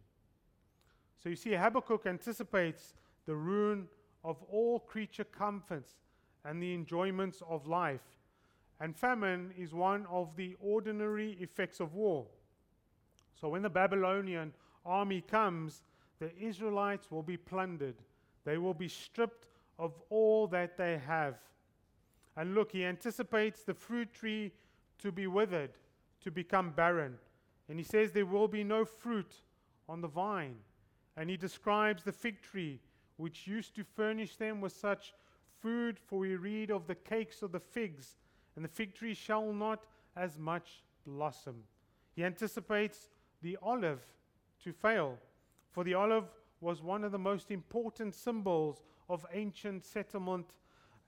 So 1.22 1.30
you 1.30 1.36
see, 1.36 1.54
Habakkuk 1.54 2.06
anticipates 2.06 2.94
the 3.26 3.36
ruin 3.36 3.88
of 4.24 4.42
all 4.52 4.80
creature 4.80 5.24
comforts 5.24 5.94
and 6.44 6.62
the 6.62 6.74
enjoyments 6.74 7.42
of 7.48 7.68
life. 7.68 8.02
And 8.80 8.96
famine 8.96 9.54
is 9.58 9.74
one 9.74 10.08
of 10.10 10.36
the 10.36 10.56
ordinary 10.60 11.38
effects 11.40 11.80
of 11.80 11.94
war. 11.94 12.26
So 13.40 13.50
when 13.50 13.62
the 13.62 13.70
Babylonian 13.70 14.54
army 14.86 15.22
comes, 15.22 15.84
the 16.20 16.36
Israelites 16.40 17.12
will 17.12 17.24
be 17.24 17.38
plundered. 17.38 17.96
They 18.44 18.58
will 18.58 18.74
be 18.74 18.88
stripped 18.88 19.48
of 19.78 19.94
all 20.10 20.48
that 20.48 20.78
they 20.78 21.00
have. 21.06 21.36
And 22.36 22.56
look, 22.56 22.72
he 22.72 22.86
anticipates 22.86 23.64
the 23.64 23.74
fruit 23.74 24.14
tree 24.14 24.52
to 25.00 25.12
be 25.12 25.28
withered, 25.28 25.72
to 26.22 26.32
become 26.32 26.72
barren. 26.72 27.18
And 27.72 27.80
he 27.80 27.86
says 27.86 28.12
there 28.12 28.26
will 28.26 28.50
be 28.50 28.66
no 28.66 28.84
fruit 28.84 29.34
on 29.88 30.02
the 30.02 30.08
vine. 30.10 30.58
And 31.16 31.30
he 31.30 31.38
describes 31.38 32.04
the 32.04 32.12
fig 32.12 32.42
tree, 32.42 32.82
which 33.16 33.48
used 33.48 33.76
to 33.78 33.86
furnish 33.86 34.36
them 34.36 34.60
with 34.60 34.74
such 34.74 35.14
food, 35.62 35.98
for 35.98 36.20
we 36.20 36.36
read 36.36 36.70
of 36.70 36.86
the 36.86 36.96
cakes 36.96 37.42
of 37.42 37.54
the 37.54 37.62
figs, 37.62 38.18
and 38.58 38.66
the 38.66 38.70
fig 38.70 38.94
tree 38.94 39.14
shall 39.14 39.54
not 39.54 39.86
as 40.18 40.38
much 40.38 40.84
blossom. 41.08 41.64
He 42.14 42.26
anticipates 42.26 43.08
the 43.42 43.58
olive 43.62 44.02
to 44.66 44.74
fail, 44.74 45.18
for 45.72 45.86
the 45.86 45.94
olive 45.94 46.26
was 46.60 46.84
one 46.84 47.06
of 47.06 47.14
the 47.14 47.20
most 47.20 47.52
important 47.52 48.14
symbols 48.14 48.84
of 49.08 49.26
ancient 49.32 49.86
settlement 49.86 50.48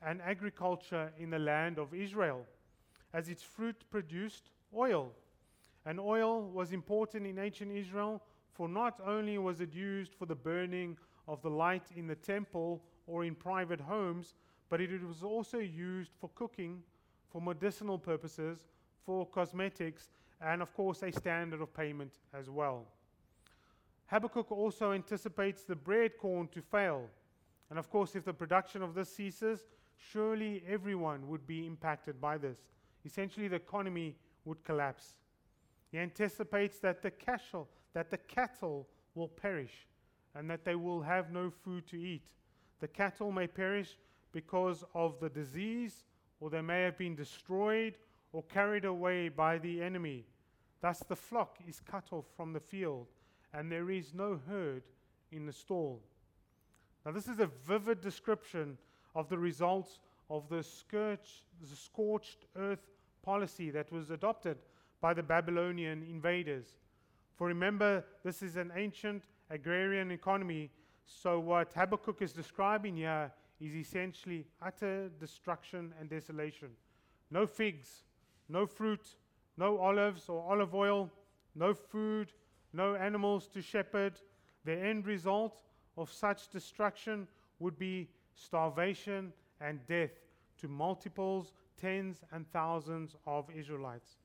and 0.02 0.22
agriculture 0.22 1.12
in 1.20 1.30
the 1.30 1.40
land 1.40 1.78
of 1.78 1.94
Israel, 1.94 2.46
as 3.14 3.28
its 3.28 3.44
fruit 3.44 3.84
produced 3.92 4.50
oil. 4.74 5.12
And 5.86 6.00
oil 6.00 6.42
was 6.42 6.72
important 6.72 7.28
in 7.28 7.38
ancient 7.40 7.72
Israel, 7.72 8.22
for 8.54 8.70
not 8.70 9.00
only 9.06 9.38
was 9.38 9.60
it 9.62 9.74
used 9.74 10.14
for 10.14 10.26
the 10.26 10.36
burning 10.36 10.98
of 11.28 11.42
the 11.42 11.50
light 11.50 11.84
in 11.96 12.08
the 12.08 12.16
temple 12.16 12.82
or 13.08 13.26
in 13.26 13.36
private 13.36 13.82
homes, 13.82 14.36
but 14.70 14.80
it 14.80 15.06
was 15.06 15.24
also 15.24 15.60
used 15.60 16.12
for 16.20 16.30
cooking, 16.36 16.82
for 17.30 17.42
medicinal 17.42 17.98
purposes, 17.98 18.60
for 19.06 19.26
cosmetics, 19.26 20.10
and 20.42 20.62
of 20.62 20.74
course, 20.74 21.04
a 21.04 21.12
standard 21.12 21.62
of 21.62 21.74
payment 21.74 22.20
as 22.34 22.50
well. 22.50 22.86
Habakkuk 24.08 24.52
also 24.52 24.92
anticipates 24.92 25.64
the 25.64 25.76
bread 25.76 26.18
corn 26.18 26.48
to 26.50 26.62
fail. 26.62 27.10
And 27.70 27.80
of 27.80 27.90
course, 27.90 28.16
if 28.16 28.26
the 28.26 28.34
production 28.34 28.82
of 28.84 28.94
this 28.94 29.14
ceases, 29.14 29.66
surely 30.12 30.64
everyone 30.68 31.28
would 31.28 31.48
be 31.48 31.66
impacted 31.66 32.22
by 32.22 32.38
this. 32.38 32.58
Essentially, 33.06 33.48
the 33.48 33.56
economy 33.56 34.16
would 34.46 34.64
collapse. 34.64 35.16
He 35.94 36.00
anticipates 36.00 36.80
that 36.80 37.04
the 37.04 37.12
cattle, 37.12 37.70
that 37.94 38.10
the 38.10 38.18
cattle 38.18 38.90
will 39.14 39.28
perish 39.28 39.88
and 40.34 40.50
that 40.50 40.66
they 40.66 40.74
will 40.74 41.04
have 41.04 41.32
no 41.32 41.52
food 41.52 41.86
to 41.90 41.98
eat. 41.98 42.32
The 42.80 42.88
cattle 42.88 43.32
may 43.32 43.46
perish 43.46 43.96
because 44.32 44.84
of 44.96 45.20
the 45.20 45.30
disease, 45.30 46.04
or 46.40 46.50
they 46.50 46.62
may 46.62 46.82
have 46.82 46.98
been 46.98 47.16
destroyed 47.16 48.00
or 48.32 48.42
carried 48.42 48.86
away 48.86 49.30
by 49.30 49.60
the 49.60 49.84
enemy. 49.84 50.26
Thus, 50.82 51.04
the 51.08 51.16
flock 51.16 51.60
is 51.68 51.80
cut 51.80 52.08
off 52.12 52.26
from 52.36 52.54
the 52.54 52.60
field, 52.60 53.06
and 53.54 53.72
there 53.72 53.92
is 53.92 54.16
no 54.16 54.40
herd 54.48 54.82
in 55.32 55.46
the 55.46 55.54
stall. 55.54 56.02
Now, 57.06 57.12
this 57.12 57.28
is 57.28 57.40
a 57.40 57.52
vivid 57.68 58.02
description 58.02 58.80
of 59.14 59.30
the 59.30 59.38
results 59.38 60.00
of 60.32 60.50
the, 60.50 60.66
the 60.90 61.76
scorched 61.76 62.46
earth 62.56 62.90
policy 63.22 63.70
that 63.70 63.92
was 63.92 64.10
adopted 64.10 64.58
by 65.04 65.14
the 65.14 65.22
Babylonian 65.22 66.02
invaders. 66.10 66.78
For 67.36 67.48
remember, 67.48 68.06
this 68.24 68.42
is 68.42 68.56
an 68.56 68.72
ancient 68.74 69.26
agrarian 69.50 70.12
economy, 70.12 70.72
so 71.06 71.42
what 71.42 71.74
Habakkuk 71.74 72.22
is 72.22 72.32
describing 72.32 72.96
here 72.96 73.30
is 73.60 73.76
essentially 73.76 74.46
utter 74.62 75.10
destruction 75.20 75.94
and 76.00 76.10
desolation. 76.10 76.70
No 77.32 77.46
figs, 77.46 78.06
no 78.48 78.66
fruit, 78.66 79.18
no 79.58 79.78
olives 79.78 80.30
or 80.30 80.42
olive 80.50 80.74
oil, 80.74 81.12
no 81.54 81.74
food, 81.74 82.32
no 82.72 82.96
animals 82.96 83.50
to 83.50 83.62
shepherd. 83.62 84.14
The 84.64 84.80
end 84.80 85.06
result 85.06 85.64
of 85.98 86.10
such 86.10 86.48
destruction 86.48 87.28
would 87.60 87.78
be 87.78 88.08
starvation 88.36 89.34
and 89.60 89.86
death 89.86 90.12
to 90.62 90.70
multiples, 90.70 91.52
tens, 91.76 92.22
and 92.32 92.50
thousands 92.54 93.18
of 93.28 93.50
Israelites. 93.54 94.23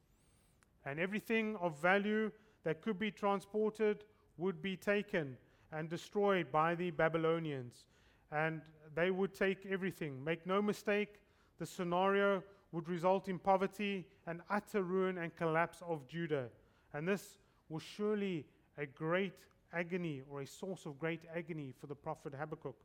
And 0.89 0.99
everything 0.99 1.55
of 1.61 1.79
value 1.83 2.31
that 2.65 2.81
could 2.81 2.99
be 2.99 3.11
transported 3.11 4.05
would 4.39 4.63
be 4.63 4.75
taken 4.75 5.37
and 5.71 5.87
destroyed 5.87 6.51
by 6.51 6.75
the 6.75 6.91
Babylonians. 6.91 7.85
And 8.33 8.63
they 8.95 9.11
would 9.11 9.35
take 9.35 9.67
everything. 9.67 10.25
Make 10.25 10.47
no 10.47 10.63
mistake, 10.63 11.21
the 11.59 11.67
scenario 11.67 12.43
would 12.73 12.89
result 12.89 13.29
in 13.29 13.39
poverty 13.39 14.07
and 14.27 14.41
utter 14.49 14.83
ruin 14.83 15.19
and 15.19 15.37
collapse 15.37 15.83
of 15.87 16.09
Judah. 16.09 16.49
And 16.95 17.07
this 17.07 17.37
was 17.69 17.83
surely 17.83 18.47
a 18.79 18.87
great 18.87 19.35
agony 19.75 20.23
or 20.31 20.41
a 20.41 20.47
source 20.47 20.87
of 20.87 20.99
great 20.99 21.21
agony 21.37 21.75
for 21.79 21.87
the 21.87 21.95
prophet 21.95 22.33
Habakkuk. 22.33 22.77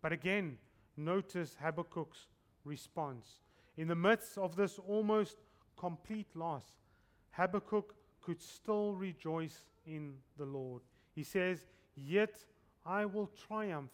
But 0.00 0.12
again, 0.12 0.56
notice 0.96 1.54
Habakkuk's 1.60 2.28
response. 2.64 3.40
In 3.76 3.88
the 3.88 3.94
midst 3.94 4.38
of 4.38 4.56
this 4.56 4.78
almost 4.78 5.36
complete 5.76 6.34
loss, 6.34 6.64
Habakkuk 7.36 7.94
could 8.22 8.40
still 8.40 8.94
rejoice 8.94 9.64
in 9.86 10.14
the 10.38 10.44
Lord. 10.44 10.82
He 11.14 11.22
says, 11.22 11.64
Yet 11.96 12.44
I 12.86 13.04
will 13.04 13.30
triumph 13.48 13.90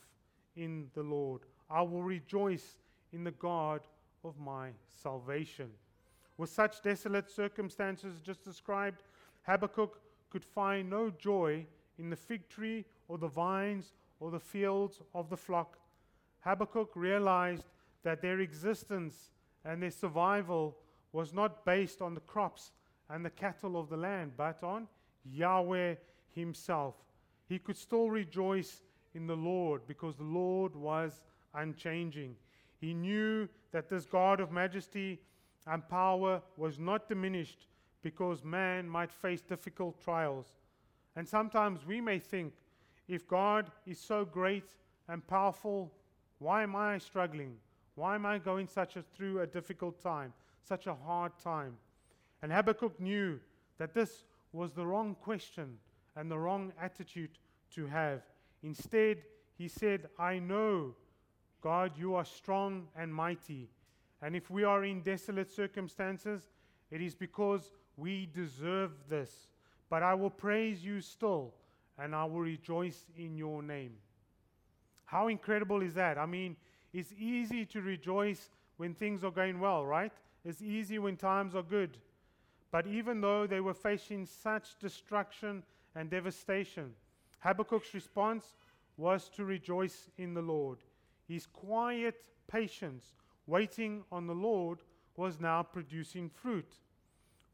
in 0.57 0.88
the 0.94 1.03
Lord. 1.03 1.42
I 1.70 1.83
will 1.83 2.03
rejoice 2.03 2.76
in 3.12 3.24
the 3.24 3.31
God 3.33 3.81
of 4.24 4.38
my 4.38 4.70
salvation. 5.03 5.70
With 6.37 6.50
such 6.50 6.83
desolate 6.83 7.31
circumstances 7.31 8.20
just 8.20 8.44
described, 8.44 9.03
Habakkuk 9.42 10.00
could 10.31 10.44
find 10.44 10.88
no 10.88 11.11
joy 11.11 11.66
in 11.98 12.11
the 12.11 12.16
fig 12.16 12.48
tree 12.48 12.85
or 13.09 13.18
the 13.18 13.29
vines 13.29 13.92
or 14.20 14.31
the 14.31 14.40
fields 14.40 15.00
of 15.14 15.29
the 15.29 15.37
flock. 15.37 15.79
Habakkuk 16.40 16.90
realized 16.94 17.64
that 18.03 18.22
their 18.22 18.40
existence 18.40 19.31
and 19.64 19.83
their 19.83 19.90
survival 19.90 20.76
was 21.12 21.33
not 21.35 21.64
based 21.64 22.00
on 22.00 22.14
the 22.14 22.20
crops 22.20 22.72
and 23.10 23.24
the 23.24 23.30
cattle 23.30 23.78
of 23.78 23.88
the 23.88 23.96
land, 23.96 24.32
but 24.36 24.62
on 24.62 24.86
Yahweh 25.24 25.96
Himself. 26.34 26.94
He 27.48 27.58
could 27.58 27.76
still 27.76 28.10
rejoice 28.10 28.82
in 29.14 29.26
the 29.26 29.36
Lord 29.36 29.82
because 29.86 30.16
the 30.16 30.22
Lord 30.22 30.74
was 30.76 31.20
unchanging. 31.54 32.36
He 32.80 32.94
knew 32.94 33.48
that 33.72 33.88
this 33.88 34.06
God 34.06 34.40
of 34.40 34.52
majesty 34.52 35.20
and 35.66 35.86
power 35.88 36.40
was 36.56 36.78
not 36.78 37.08
diminished 37.08 37.66
because 38.02 38.44
man 38.44 38.88
might 38.88 39.12
face 39.12 39.42
difficult 39.42 40.02
trials. 40.02 40.54
And 41.16 41.28
sometimes 41.28 41.84
we 41.84 42.00
may 42.00 42.18
think, 42.18 42.54
if 43.08 43.26
God 43.26 43.70
is 43.86 43.98
so 43.98 44.24
great 44.24 44.76
and 45.08 45.26
powerful, 45.26 45.92
why 46.38 46.62
am 46.62 46.76
I 46.76 46.98
struggling? 46.98 47.56
Why 47.96 48.14
am 48.14 48.24
I 48.24 48.38
going 48.38 48.68
such 48.68 48.96
a, 48.96 49.02
through 49.02 49.40
a 49.40 49.46
difficult 49.46 50.00
time, 50.00 50.32
such 50.62 50.86
a 50.86 50.94
hard 50.94 51.32
time? 51.42 51.76
And 52.42 52.53
Habakkuk 52.53 53.00
knew 53.00 53.38
that 53.79 53.94
this 53.94 54.24
was 54.53 54.72
the 54.72 54.87
wrong 54.87 55.16
question 55.22 55.79
and 56.16 56.31
the 56.31 56.38
wrong 56.38 56.72
attitude 56.81 57.38
to 57.74 57.87
have. 57.87 58.22
Instead, 58.62 59.22
he 59.57 59.68
said, 59.68 60.09
I 60.18 60.38
know 60.38 60.94
God, 61.61 61.92
you 61.96 62.14
are 62.14 62.24
strong 62.24 62.88
and 62.96 63.14
mighty. 63.14 63.68
And 64.22 64.35
if 64.35 64.50
we 64.50 64.64
are 64.64 64.85
in 64.85 65.03
desolate 65.03 65.50
circumstances, 65.50 66.48
it 66.90 67.00
is 67.00 67.14
because 67.14 67.70
we 67.96 68.29
deserve 68.35 68.92
this. 69.09 69.31
But 69.88 70.03
I 70.03 70.14
will 70.14 70.31
praise 70.31 70.85
you 70.85 71.00
still, 71.00 71.53
and 71.98 72.14
I 72.14 72.24
will 72.24 72.40
rejoice 72.40 73.05
in 73.16 73.37
your 73.37 73.62
name. 73.62 73.92
How 75.05 75.29
incredible 75.29 75.83
is 75.83 75.94
that? 75.94 76.18
I 76.18 76.26
mean, 76.26 76.57
it's 76.92 77.12
easy 77.18 77.64
to 77.66 77.81
rejoice 77.81 78.50
when 78.76 78.94
things 78.94 79.24
are 79.24 79.31
going 79.31 79.61
well, 79.61 79.85
right? 79.85 80.12
It's 80.44 80.62
easy 80.62 80.98
when 80.98 81.16
times 81.16 81.55
are 81.55 81.62
good. 81.62 81.98
But 82.70 82.87
even 82.87 83.20
though 83.20 83.46
they 83.46 83.61
were 83.61 83.74
facing 83.74 84.26
such 84.26 84.78
destruction 84.78 85.62
and 85.94 86.09
devastation, 86.09 86.94
Habakkuk's 87.40 87.94
response 87.94 88.54
was 88.96 89.28
to 89.30 89.44
rejoice 89.44 90.09
in 90.18 90.35
the 90.35 90.42
Lord. 90.42 90.78
His 91.26 91.46
quiet 91.46 92.22
patience, 92.46 93.14
waiting 93.46 94.04
on 94.12 94.26
the 94.26 94.35
Lord, 94.35 94.80
was 95.16 95.40
now 95.40 95.62
producing 95.62 96.28
fruit. 96.28 96.74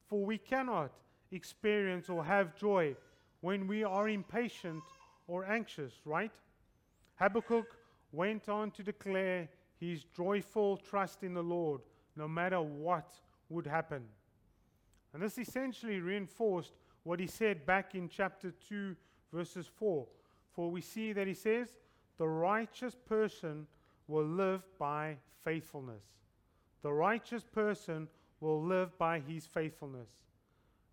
For 0.06 0.24
we 0.24 0.38
cannot 0.38 0.92
experience 1.32 2.08
or 2.08 2.24
have 2.24 2.56
joy 2.56 2.96
when 3.40 3.66
we 3.66 3.84
are 3.84 4.08
impatient 4.08 4.82
or 5.26 5.44
anxious, 5.44 5.94
right? 6.04 6.32
Habakkuk 7.16 7.76
went 8.12 8.48
on 8.48 8.70
to 8.72 8.82
declare 8.82 9.48
his 9.78 10.04
joyful 10.04 10.76
trust 10.76 11.22
in 11.22 11.34
the 11.34 11.42
Lord 11.42 11.80
no 12.16 12.26
matter 12.26 12.60
what 12.60 13.14
would 13.48 13.66
happen. 13.66 14.02
And 15.16 15.24
this 15.24 15.38
essentially 15.38 16.00
reinforced 16.00 16.74
what 17.04 17.20
he 17.20 17.26
said 17.26 17.64
back 17.64 17.94
in 17.94 18.06
chapter 18.06 18.52
2, 18.68 18.94
verses 19.32 19.66
4. 19.66 20.06
For 20.52 20.70
we 20.70 20.82
see 20.82 21.14
that 21.14 21.26
he 21.26 21.32
says, 21.32 21.72
the 22.18 22.28
righteous 22.28 22.94
person 22.94 23.66
will 24.08 24.26
live 24.26 24.60
by 24.78 25.16
faithfulness. 25.42 26.02
The 26.82 26.92
righteous 26.92 27.42
person 27.44 28.08
will 28.40 28.62
live 28.62 28.98
by 28.98 29.20
his 29.20 29.46
faithfulness. 29.46 30.10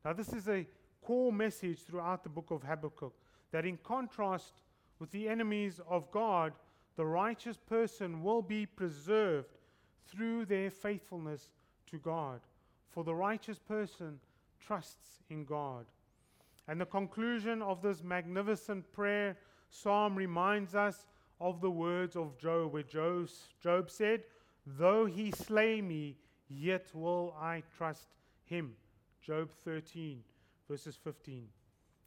Now, 0.05 0.13
this 0.13 0.31
is 0.31 0.47
a 0.47 0.65
core 1.01 1.33
message 1.33 1.79
throughout 1.81 2.23
the 2.23 2.29
book 2.29 2.49
of 2.49 2.63
Habakkuk 2.63 3.13
that, 3.51 3.65
in 3.65 3.75
contrast 3.75 4.53
with 4.99 5.11
the 5.11 5.27
enemies 5.27 5.81
of 5.85 6.09
God, 6.11 6.53
the 6.95 7.05
righteous 7.05 7.57
person 7.57 8.23
will 8.23 8.41
be 8.41 8.67
preserved 8.67 9.49
through 10.07 10.45
their 10.45 10.71
faithfulness 10.71 11.51
to 11.87 11.97
God. 11.97 12.39
For 12.93 13.03
the 13.03 13.15
righteous 13.15 13.57
person 13.57 14.19
trusts 14.59 15.19
in 15.29 15.45
God. 15.45 15.85
And 16.67 16.79
the 16.79 16.85
conclusion 16.85 17.61
of 17.61 17.81
this 17.81 18.03
magnificent 18.03 18.91
prayer 18.93 19.35
psalm 19.69 20.15
reminds 20.15 20.75
us 20.75 21.07
of 21.41 21.59
the 21.59 21.71
words 21.71 22.15
of 22.15 22.37
Job, 22.37 22.71
where 22.71 22.83
Job, 22.83 23.89
said, 23.89 24.23
Though 24.65 25.05
he 25.05 25.31
slay 25.31 25.81
me, 25.81 26.15
yet 26.47 26.87
will 26.93 27.35
I 27.41 27.63
trust 27.75 28.07
him. 28.45 28.75
Job 29.21 29.49
13, 29.65 30.23
verses 30.69 30.95
15. 31.03 31.47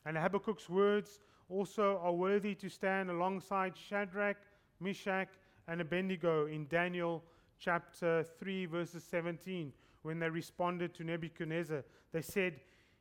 And 0.07 0.17
Habakkuk's 0.17 0.71
words 0.71 1.21
also 1.51 1.99
are 2.03 2.13
worthy 2.13 2.55
to 2.55 2.69
stand 2.69 3.11
alongside 3.11 3.75
Shadrach, 3.77 4.37
Meshach, 4.81 5.29
and 5.69 5.81
Abednego 5.81 6.47
in 6.47 6.67
Daniel 6.69 7.25
chapter 7.59 8.25
3, 8.39 8.67
verses 8.67 9.03
17, 9.05 9.73
when 10.07 10.21
they 10.21 10.31
responded 10.31 10.95
to 10.95 11.05
Nebuchadnezzar. 11.05 11.83
They 12.13 12.23
said, 12.23 12.61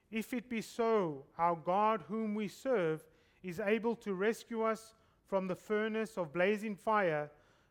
If 0.09 0.33
it 0.33 0.49
be 0.49 0.59
so, 0.59 1.23
our 1.37 1.55
God 1.55 2.03
whom 2.07 2.33
we 2.33 2.47
serve 2.47 3.05
is 3.43 3.59
able 3.59 3.95
to 3.97 4.15
rescue 4.15 4.63
us 4.63 4.95
from 5.27 5.47
the 5.47 5.55
furnace 5.55 6.17
of 6.17 6.33
blazing 6.33 6.75
fire, 6.75 7.29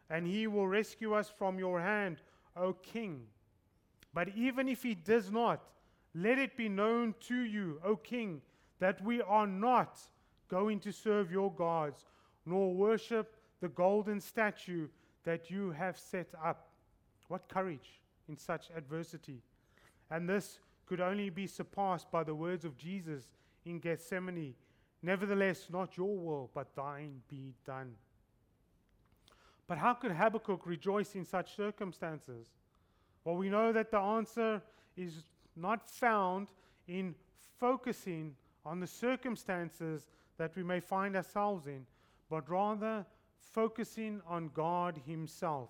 and 0.08 0.24
he 0.24 0.46
will 0.46 0.68
rescue 0.68 1.14
us 1.14 1.28
from 1.36 1.58
your 1.58 1.80
hand, 1.80 2.18
O 2.56 2.74
king. 2.74 3.22
But 4.14 4.28
even 4.36 4.68
if 4.68 4.84
he 4.84 4.94
does 4.94 5.32
not, 5.32 5.64
let 6.14 6.38
it 6.38 6.56
be 6.56 6.68
known 6.68 7.16
to 7.22 7.40
you, 7.40 7.80
O 7.84 7.96
king, 7.96 8.40
that 8.78 9.02
we 9.02 9.20
are 9.20 9.48
not 9.48 9.98
going 10.48 10.78
to 10.78 10.92
serve 10.92 11.32
your 11.32 11.50
gods, 11.50 12.06
nor 12.46 12.72
worship 12.72 13.34
the 13.60 13.68
golden 13.68 14.20
statue 14.20 14.86
that 15.24 15.50
you 15.50 15.72
have 15.72 15.98
set 15.98 16.28
up. 16.40 16.68
What 17.26 17.48
courage 17.48 18.03
in 18.28 18.36
such 18.36 18.70
adversity! 18.76 19.42
And 20.10 20.28
this 20.28 20.58
could 20.86 21.00
only 21.00 21.30
be 21.30 21.46
surpassed 21.46 22.10
by 22.10 22.24
the 22.24 22.34
words 22.34 22.64
of 22.64 22.76
Jesus 22.76 23.30
in 23.64 23.78
Gethsemane 23.78 24.54
Nevertheless, 25.04 25.66
not 25.70 25.98
your 25.98 26.16
will, 26.16 26.50
but 26.54 26.74
thine 26.74 27.20
be 27.28 27.52
done. 27.66 27.92
But 29.66 29.76
how 29.76 29.92
could 29.92 30.12
Habakkuk 30.12 30.62
rejoice 30.64 31.14
in 31.14 31.26
such 31.26 31.54
circumstances? 31.54 32.48
Well, 33.22 33.36
we 33.36 33.50
know 33.50 33.70
that 33.70 33.90
the 33.90 33.98
answer 33.98 34.62
is 34.96 35.24
not 35.56 35.90
found 35.90 36.48
in 36.88 37.14
focusing 37.60 38.34
on 38.64 38.80
the 38.80 38.86
circumstances 38.86 40.06
that 40.38 40.56
we 40.56 40.62
may 40.62 40.80
find 40.80 41.16
ourselves 41.16 41.66
in, 41.66 41.84
but 42.30 42.48
rather 42.48 43.04
focusing 43.38 44.22
on 44.26 44.50
God 44.54 44.98
Himself. 45.06 45.68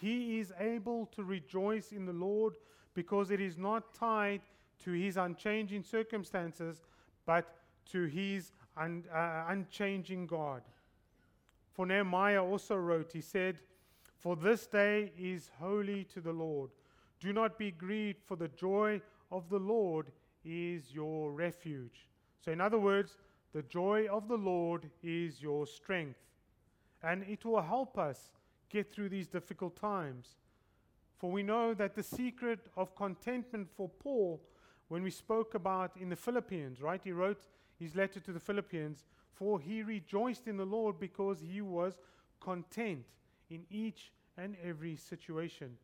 He 0.00 0.40
is 0.40 0.52
able 0.58 1.06
to 1.14 1.22
rejoice 1.22 1.92
in 1.92 2.06
the 2.06 2.12
Lord 2.12 2.54
because 2.94 3.30
it 3.30 3.40
is 3.40 3.56
not 3.56 3.94
tied 3.94 4.40
to 4.84 4.92
His 4.92 5.16
unchanging 5.16 5.82
circumstances, 5.84 6.80
but 7.24 7.56
to 7.92 8.04
His 8.06 8.52
un, 8.76 9.04
uh, 9.14 9.44
unchanging 9.48 10.26
God. 10.26 10.62
For 11.72 11.86
Nehemiah 11.86 12.42
also 12.42 12.76
wrote, 12.76 13.12
he 13.12 13.20
said, 13.20 13.58
For 14.18 14.36
this 14.36 14.66
day 14.66 15.12
is 15.18 15.50
holy 15.58 16.04
to 16.04 16.20
the 16.20 16.32
Lord. 16.32 16.70
Do 17.20 17.32
not 17.32 17.58
be 17.58 17.70
grieved, 17.70 18.22
for 18.26 18.36
the 18.36 18.48
joy 18.48 19.00
of 19.30 19.48
the 19.48 19.58
Lord 19.58 20.06
is 20.44 20.92
your 20.92 21.32
refuge. 21.32 22.08
So, 22.44 22.52
in 22.52 22.60
other 22.60 22.78
words, 22.78 23.16
the 23.52 23.62
joy 23.62 24.06
of 24.10 24.28
the 24.28 24.36
Lord 24.36 24.90
is 25.02 25.40
your 25.40 25.66
strength. 25.66 26.18
And 27.02 27.22
it 27.24 27.44
will 27.44 27.62
help 27.62 27.98
us 27.98 28.30
get 28.72 28.92
through 28.92 29.10
these 29.10 29.28
difficult 29.28 29.76
times. 29.76 30.36
For 31.18 31.30
we 31.30 31.42
know 31.42 31.74
that 31.74 31.94
the 31.94 32.02
secret 32.02 32.66
of 32.76 32.96
contentment 32.96 33.68
for 33.76 33.88
Paul, 33.88 34.40
when 34.88 35.02
we 35.02 35.10
spoke 35.10 35.54
about 35.54 35.96
in 35.96 36.08
the 36.08 36.16
Philippians, 36.16 36.80
right? 36.80 37.00
He 37.02 37.12
wrote 37.12 37.46
his 37.78 37.94
letter 37.94 38.18
to 38.20 38.32
the 38.32 38.40
Philippians, 38.40 39.04
for 39.32 39.60
he 39.60 39.82
rejoiced 39.82 40.48
in 40.48 40.56
the 40.56 40.64
Lord 40.64 40.98
because 40.98 41.38
he 41.40 41.60
was 41.60 41.94
content 42.40 43.04
in 43.50 43.64
each 43.70 44.10
and 44.36 44.56
every 44.64 44.96
situation. 44.96 45.76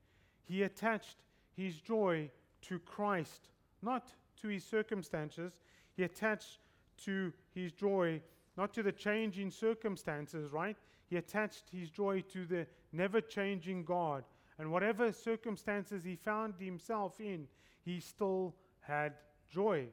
He 0.44 0.62
attached 0.62 1.18
his 1.56 1.76
joy 1.76 2.30
to 2.62 2.78
Christ, 2.80 3.48
not 3.82 4.12
to 4.40 4.48
his 4.48 4.64
circumstances. 4.64 5.52
He 5.96 6.04
attached 6.04 6.58
to 7.04 7.32
his 7.54 7.72
joy, 7.72 8.20
not 8.56 8.72
to 8.74 8.82
the 8.82 8.92
changing 8.92 9.50
circumstances, 9.50 10.50
right? 10.50 10.76
He 11.08 11.16
attached 11.16 11.64
his 11.72 11.90
joy 11.90 12.22
to 12.32 12.44
the 12.44 12.66
never 12.92 13.20
changing 13.20 13.84
God. 13.84 14.24
And 14.58 14.70
whatever 14.72 15.12
circumstances 15.12 16.04
he 16.04 16.16
found 16.16 16.54
himself 16.58 17.20
in, 17.20 17.46
he 17.84 18.00
still 18.00 18.54
had 18.80 19.14
joy. 19.50 19.86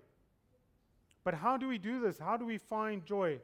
But 1.23 1.35
how 1.35 1.57
do 1.57 1.67
we 1.67 1.77
do 1.77 1.99
this? 1.99 2.19
How 2.19 2.37
do 2.37 2.45
we 2.45 2.57
find 2.57 3.05
joy? 3.05 3.39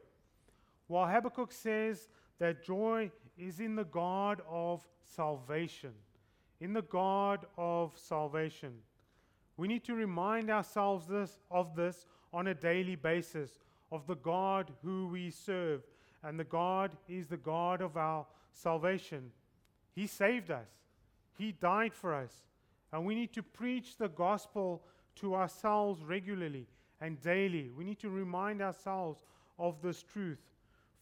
Well, 0.88 1.06
Habakkuk 1.06 1.52
says 1.52 2.08
that 2.38 2.64
joy 2.64 3.10
is 3.38 3.60
in 3.60 3.76
the 3.76 3.84
God 3.84 4.42
of 4.48 4.86
salvation. 5.04 5.92
In 6.60 6.72
the 6.72 6.82
God 6.82 7.46
of 7.56 7.92
salvation. 7.96 8.74
We 9.56 9.68
need 9.68 9.84
to 9.84 9.94
remind 9.94 10.50
ourselves 10.50 11.06
this, 11.06 11.38
of 11.50 11.74
this 11.74 12.06
on 12.32 12.48
a 12.48 12.54
daily 12.54 12.96
basis, 12.96 13.58
of 13.90 14.06
the 14.06 14.16
God 14.16 14.72
who 14.82 15.08
we 15.08 15.30
serve. 15.30 15.82
And 16.24 16.38
the 16.38 16.44
God 16.44 16.92
is 17.08 17.26
the 17.26 17.36
God 17.36 17.80
of 17.80 17.96
our 17.96 18.26
salvation. 18.52 19.30
He 19.94 20.06
saved 20.06 20.50
us, 20.50 20.68
He 21.36 21.52
died 21.52 21.94
for 21.94 22.14
us. 22.14 22.32
And 22.92 23.06
we 23.06 23.14
need 23.14 23.32
to 23.32 23.42
preach 23.42 23.96
the 23.96 24.08
gospel 24.08 24.82
to 25.16 25.34
ourselves 25.34 26.02
regularly 26.04 26.66
and 27.00 27.20
daily. 27.22 27.70
We 27.76 27.84
need 27.84 27.98
to 28.00 28.10
remind 28.10 28.60
ourselves 28.60 29.22
of 29.58 29.80
this 29.82 30.02
truth. 30.02 30.38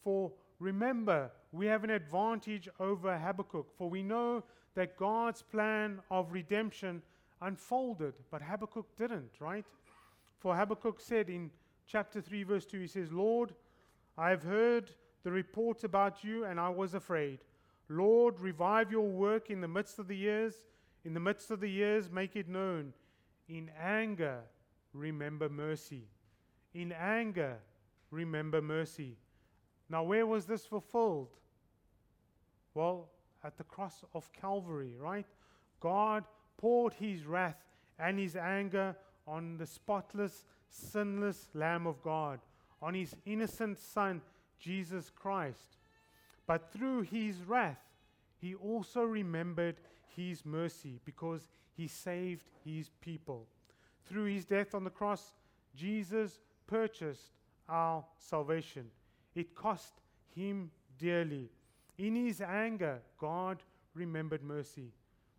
For 0.02 0.30
remember, 0.60 1.30
we 1.52 1.66
have 1.66 1.84
an 1.84 1.90
advantage 1.90 2.68
over 2.78 3.16
Habakkuk, 3.18 3.66
for 3.76 3.90
we 3.90 4.02
know 4.02 4.44
that 4.74 4.96
God's 4.96 5.42
plan 5.42 6.00
of 6.10 6.32
redemption 6.32 7.02
unfolded, 7.42 8.14
but 8.30 8.42
Habakkuk 8.42 8.86
didn't, 8.96 9.32
right? 9.40 9.64
For 10.38 10.54
Habakkuk 10.54 11.00
said 11.00 11.28
in 11.28 11.50
chapter 11.86 12.20
3, 12.20 12.44
verse 12.44 12.66
2, 12.66 12.80
he 12.80 12.86
says, 12.86 13.12
Lord, 13.12 13.52
I 14.16 14.30
have 14.30 14.42
heard 14.42 14.90
the 15.22 15.30
report 15.30 15.84
about 15.84 16.24
you, 16.24 16.44
and 16.44 16.58
I 16.58 16.68
was 16.68 16.94
afraid. 16.94 17.40
Lord, 17.88 18.40
revive 18.40 18.90
your 18.90 19.08
work 19.08 19.50
in 19.50 19.60
the 19.60 19.68
midst 19.68 19.98
of 19.98 20.08
the 20.08 20.16
years. 20.16 20.54
In 21.04 21.14
the 21.14 21.20
midst 21.20 21.50
of 21.50 21.60
the 21.60 21.70
years, 21.70 22.10
make 22.10 22.36
it 22.36 22.48
known. 22.48 22.92
In 23.48 23.70
anger, 23.80 24.40
remember 24.92 25.48
mercy. 25.48 26.04
In 26.74 26.92
anger, 26.92 27.58
remember 28.10 28.62
mercy. 28.62 29.16
Now, 29.88 30.04
where 30.04 30.26
was 30.26 30.46
this 30.46 30.64
fulfilled? 30.64 31.30
Well, 32.74 33.08
at 33.42 33.56
the 33.56 33.64
cross 33.64 34.04
of 34.14 34.32
Calvary, 34.32 34.94
right? 34.98 35.26
God 35.80 36.24
poured 36.56 36.92
his 36.92 37.24
wrath 37.24 37.64
and 37.98 38.18
his 38.18 38.36
anger 38.36 38.96
on 39.26 39.56
the 39.56 39.66
spotless, 39.66 40.44
sinless 40.68 41.48
Lamb 41.54 41.86
of 41.86 42.02
God, 42.02 42.40
on 42.82 42.94
his 42.94 43.14
innocent 43.26 43.78
Son, 43.78 44.20
Jesus 44.60 45.10
Christ. 45.10 45.78
But 46.46 46.72
through 46.72 47.02
his 47.02 47.42
wrath, 47.42 47.80
he 48.38 48.54
also 48.54 49.02
remembered 49.02 49.76
his 50.16 50.44
mercy 50.44 51.00
because 51.04 51.48
he 51.76 51.86
saved 51.88 52.48
his 52.64 52.90
people. 53.00 53.46
Through 54.06 54.24
his 54.24 54.44
death 54.44 54.74
on 54.74 54.84
the 54.84 54.90
cross, 54.90 55.32
Jesus 55.74 56.40
purchased 56.66 57.32
our 57.68 58.04
salvation. 58.18 58.86
It 59.34 59.54
cost 59.54 59.92
him 60.34 60.70
dearly. 60.98 61.48
In 61.98 62.16
his 62.16 62.40
anger, 62.40 63.00
God 63.18 63.62
remembered 63.94 64.42
mercy. 64.42 64.92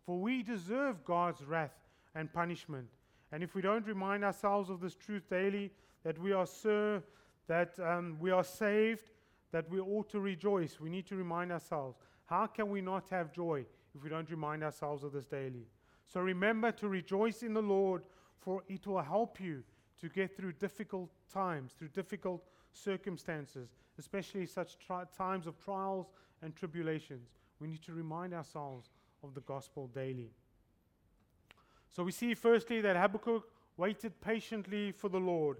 For 0.06 0.18
we 0.18 0.42
deserve 0.42 1.04
God's 1.04 1.44
wrath 1.44 1.74
and 2.14 2.32
punishment. 2.32 2.88
And 3.30 3.42
if 3.42 3.54
we 3.54 3.62
don't 3.62 3.86
remind 3.86 4.24
ourselves 4.24 4.70
of 4.70 4.80
this 4.80 4.94
truth 4.94 5.28
daily, 5.28 5.70
that 6.04 6.18
we 6.18 6.32
are 6.32 6.46
sir, 6.46 7.02
that 7.46 7.78
um, 7.80 8.16
we 8.20 8.30
are 8.30 8.44
saved, 8.44 9.10
that 9.50 9.68
we 9.70 9.80
ought 9.80 10.08
to 10.10 10.20
rejoice, 10.20 10.80
we 10.80 10.90
need 10.90 11.06
to 11.06 11.16
remind 11.16 11.52
ourselves. 11.52 11.98
How 12.26 12.46
can 12.46 12.70
we 12.70 12.80
not 12.80 13.10
have 13.10 13.32
joy 13.32 13.64
if 13.94 14.02
we 14.02 14.10
don't 14.10 14.30
remind 14.30 14.62
ourselves 14.62 15.04
of 15.04 15.12
this 15.12 15.26
daily? 15.26 15.66
So 16.06 16.20
remember 16.20 16.72
to 16.72 16.88
rejoice 16.88 17.42
in 17.42 17.54
the 17.54 17.62
Lord 17.62 18.02
for 18.42 18.62
it 18.68 18.86
will 18.86 19.00
help 19.00 19.40
you 19.40 19.62
to 20.00 20.08
get 20.08 20.36
through 20.36 20.52
difficult 20.54 21.10
times, 21.32 21.72
through 21.78 21.88
difficult 21.88 22.44
circumstances, 22.72 23.68
especially 23.98 24.46
such 24.46 24.78
tri- 24.78 25.04
times 25.16 25.46
of 25.46 25.56
trials 25.62 26.08
and 26.42 26.54
tribulations. 26.56 27.30
We 27.60 27.68
need 27.68 27.82
to 27.82 27.92
remind 27.92 28.34
ourselves 28.34 28.90
of 29.22 29.34
the 29.34 29.40
gospel 29.42 29.86
daily. 29.94 30.30
So 31.88 32.02
we 32.02 32.10
see 32.10 32.34
firstly 32.34 32.80
that 32.80 32.96
Habakkuk 32.96 33.44
waited 33.76 34.20
patiently 34.20 34.90
for 34.90 35.08
the 35.08 35.20
Lord. 35.20 35.58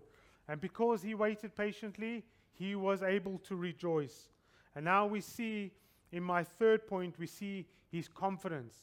And 0.48 0.60
because 0.60 1.02
he 1.02 1.14
waited 1.14 1.54
patiently, 1.54 2.24
he 2.52 2.74
was 2.74 3.02
able 3.02 3.38
to 3.38 3.56
rejoice. 3.56 4.28
And 4.74 4.84
now 4.84 5.06
we 5.06 5.20
see, 5.20 5.72
in 6.12 6.22
my 6.22 6.42
third 6.44 6.86
point, 6.86 7.18
we 7.18 7.26
see 7.26 7.66
his 7.90 8.08
confidence 8.08 8.74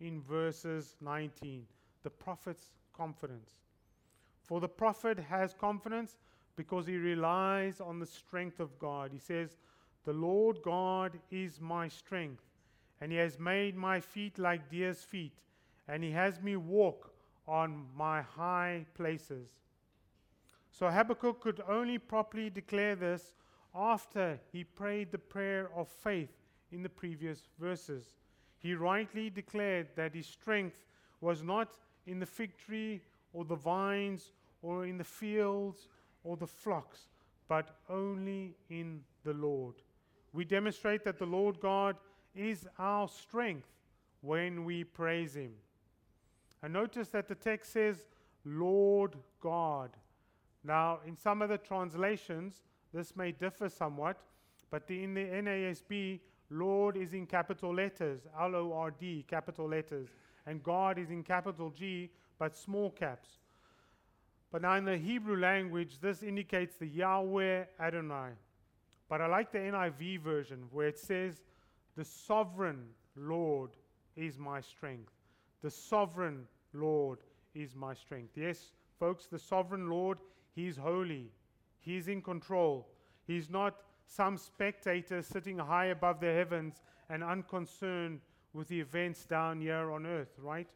in 0.00 0.22
verses 0.22 0.96
19. 1.00 1.64
The 2.02 2.10
prophet's 2.10 2.70
confidence. 2.96 3.50
For 4.44 4.60
the 4.60 4.68
prophet 4.68 5.18
has 5.18 5.54
confidence 5.54 6.16
because 6.56 6.86
he 6.86 6.96
relies 6.96 7.80
on 7.80 7.98
the 7.98 8.06
strength 8.06 8.60
of 8.60 8.78
God. 8.78 9.10
He 9.12 9.18
says, 9.18 9.56
The 10.04 10.12
Lord 10.12 10.58
God 10.62 11.12
is 11.30 11.60
my 11.60 11.88
strength, 11.88 12.42
and 13.00 13.12
he 13.12 13.18
has 13.18 13.38
made 13.38 13.76
my 13.76 14.00
feet 14.00 14.38
like 14.38 14.70
deer's 14.70 15.02
feet, 15.02 15.38
and 15.86 16.02
he 16.02 16.10
has 16.10 16.40
me 16.40 16.56
walk 16.56 17.12
on 17.46 17.86
my 17.96 18.22
high 18.22 18.84
places. 18.94 19.48
So 20.78 20.88
Habakkuk 20.88 21.40
could 21.40 21.60
only 21.68 21.98
properly 21.98 22.50
declare 22.50 22.94
this 22.94 23.32
after 23.74 24.38
he 24.52 24.62
prayed 24.62 25.10
the 25.10 25.18
prayer 25.18 25.70
of 25.74 25.88
faith 25.88 26.30
in 26.70 26.84
the 26.84 26.88
previous 26.88 27.48
verses. 27.58 28.14
He 28.60 28.74
rightly 28.74 29.28
declared 29.28 29.88
that 29.96 30.14
his 30.14 30.28
strength 30.28 30.84
was 31.20 31.42
not 31.42 31.78
in 32.06 32.20
the 32.20 32.26
fig 32.26 32.56
tree 32.56 33.00
or 33.32 33.44
the 33.44 33.56
vines 33.56 34.30
or 34.62 34.86
in 34.86 34.98
the 34.98 35.04
fields 35.04 35.88
or 36.22 36.36
the 36.36 36.46
flocks, 36.46 37.08
but 37.48 37.76
only 37.90 38.54
in 38.70 39.00
the 39.24 39.32
Lord. 39.32 39.74
We 40.32 40.44
demonstrate 40.44 41.02
that 41.02 41.18
the 41.18 41.26
Lord 41.26 41.58
God 41.58 41.96
is 42.36 42.68
our 42.78 43.08
strength 43.08 43.66
when 44.20 44.64
we 44.64 44.84
praise 44.84 45.34
Him. 45.34 45.54
And 46.62 46.72
notice 46.72 47.08
that 47.08 47.26
the 47.26 47.34
text 47.34 47.72
says, 47.72 48.04
Lord 48.44 49.16
God. 49.40 49.90
Now, 50.68 50.98
in 51.06 51.16
some 51.16 51.40
of 51.40 51.48
the 51.48 51.56
translations, 51.56 52.62
this 52.92 53.16
may 53.16 53.32
differ 53.32 53.70
somewhat, 53.70 54.18
but 54.70 54.86
the, 54.86 55.02
in 55.02 55.14
the 55.14 55.22
NASB, 55.22 56.20
Lord 56.50 56.98
is 56.98 57.14
in 57.14 57.24
capital 57.24 57.74
letters, 57.74 58.20
L 58.38 58.54
O 58.54 58.74
R 58.74 58.90
D, 58.90 59.24
capital 59.26 59.66
letters, 59.66 60.08
and 60.46 60.62
God 60.62 60.98
is 60.98 61.08
in 61.08 61.22
capital 61.22 61.70
G, 61.70 62.10
but 62.38 62.54
small 62.54 62.90
caps. 62.90 63.38
But 64.52 64.60
now 64.60 64.74
in 64.74 64.84
the 64.84 64.98
Hebrew 64.98 65.38
language, 65.38 66.00
this 66.02 66.22
indicates 66.22 66.76
the 66.76 66.86
Yahweh 66.86 67.64
Adonai. 67.80 68.32
But 69.08 69.22
I 69.22 69.26
like 69.26 69.50
the 69.50 69.58
NIV 69.58 70.20
version 70.20 70.64
where 70.70 70.88
it 70.88 70.98
says, 70.98 71.40
The 71.96 72.04
sovereign 72.04 72.84
Lord 73.16 73.70
is 74.16 74.38
my 74.38 74.60
strength. 74.60 75.12
The 75.62 75.70
sovereign 75.70 76.46
Lord 76.74 77.20
is 77.54 77.74
my 77.74 77.94
strength. 77.94 78.32
Yes, 78.36 78.72
folks, 78.98 79.24
the 79.24 79.38
sovereign 79.38 79.88
Lord, 79.88 80.18
He's 80.54 80.76
holy, 80.76 81.32
He's 81.80 82.08
in 82.08 82.22
control. 82.22 82.88
He's 83.26 83.48
not 83.50 83.76
some 84.06 84.36
spectator 84.38 85.22
sitting 85.22 85.58
high 85.58 85.86
above 85.86 86.20
the 86.20 86.32
heavens 86.32 86.82
and 87.10 87.22
unconcerned 87.22 88.20
with 88.52 88.68
the 88.68 88.80
events 88.80 89.24
down 89.26 89.60
here 89.60 89.90
on 89.90 90.06
earth, 90.06 90.38
right? 90.38 90.68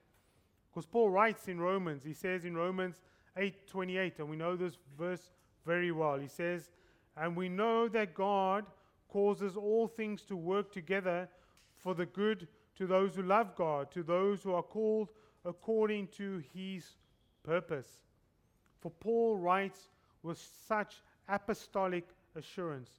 Because 0.70 0.86
Paul 0.86 1.10
writes 1.10 1.48
in 1.48 1.60
Romans, 1.60 2.04
he 2.04 2.12
says 2.12 2.44
in 2.44 2.54
Romans 2.54 3.00
8:28, 3.36 4.18
and 4.18 4.28
we 4.28 4.36
know 4.36 4.56
this 4.56 4.78
verse 4.96 5.30
very 5.64 5.92
well. 5.92 6.18
He 6.18 6.28
says, 6.28 6.70
"And 7.16 7.36
we 7.36 7.48
know 7.48 7.88
that 7.88 8.14
God 8.14 8.66
causes 9.08 9.56
all 9.56 9.88
things 9.88 10.24
to 10.26 10.36
work 10.36 10.72
together 10.72 11.28
for 11.76 11.94
the 11.94 12.06
good 12.06 12.48
to 12.76 12.86
those 12.86 13.16
who 13.16 13.22
love 13.22 13.54
God, 13.54 13.90
to 13.92 14.02
those 14.02 14.42
who 14.42 14.54
are 14.54 14.62
called 14.62 15.10
according 15.44 16.08
to 16.08 16.38
his 16.38 16.96
purpose." 17.42 18.00
For 18.82 18.90
Paul 18.90 19.36
writes 19.36 19.88
with 20.22 20.38
such 20.66 21.02
apostolic 21.28 22.08
assurance. 22.36 22.90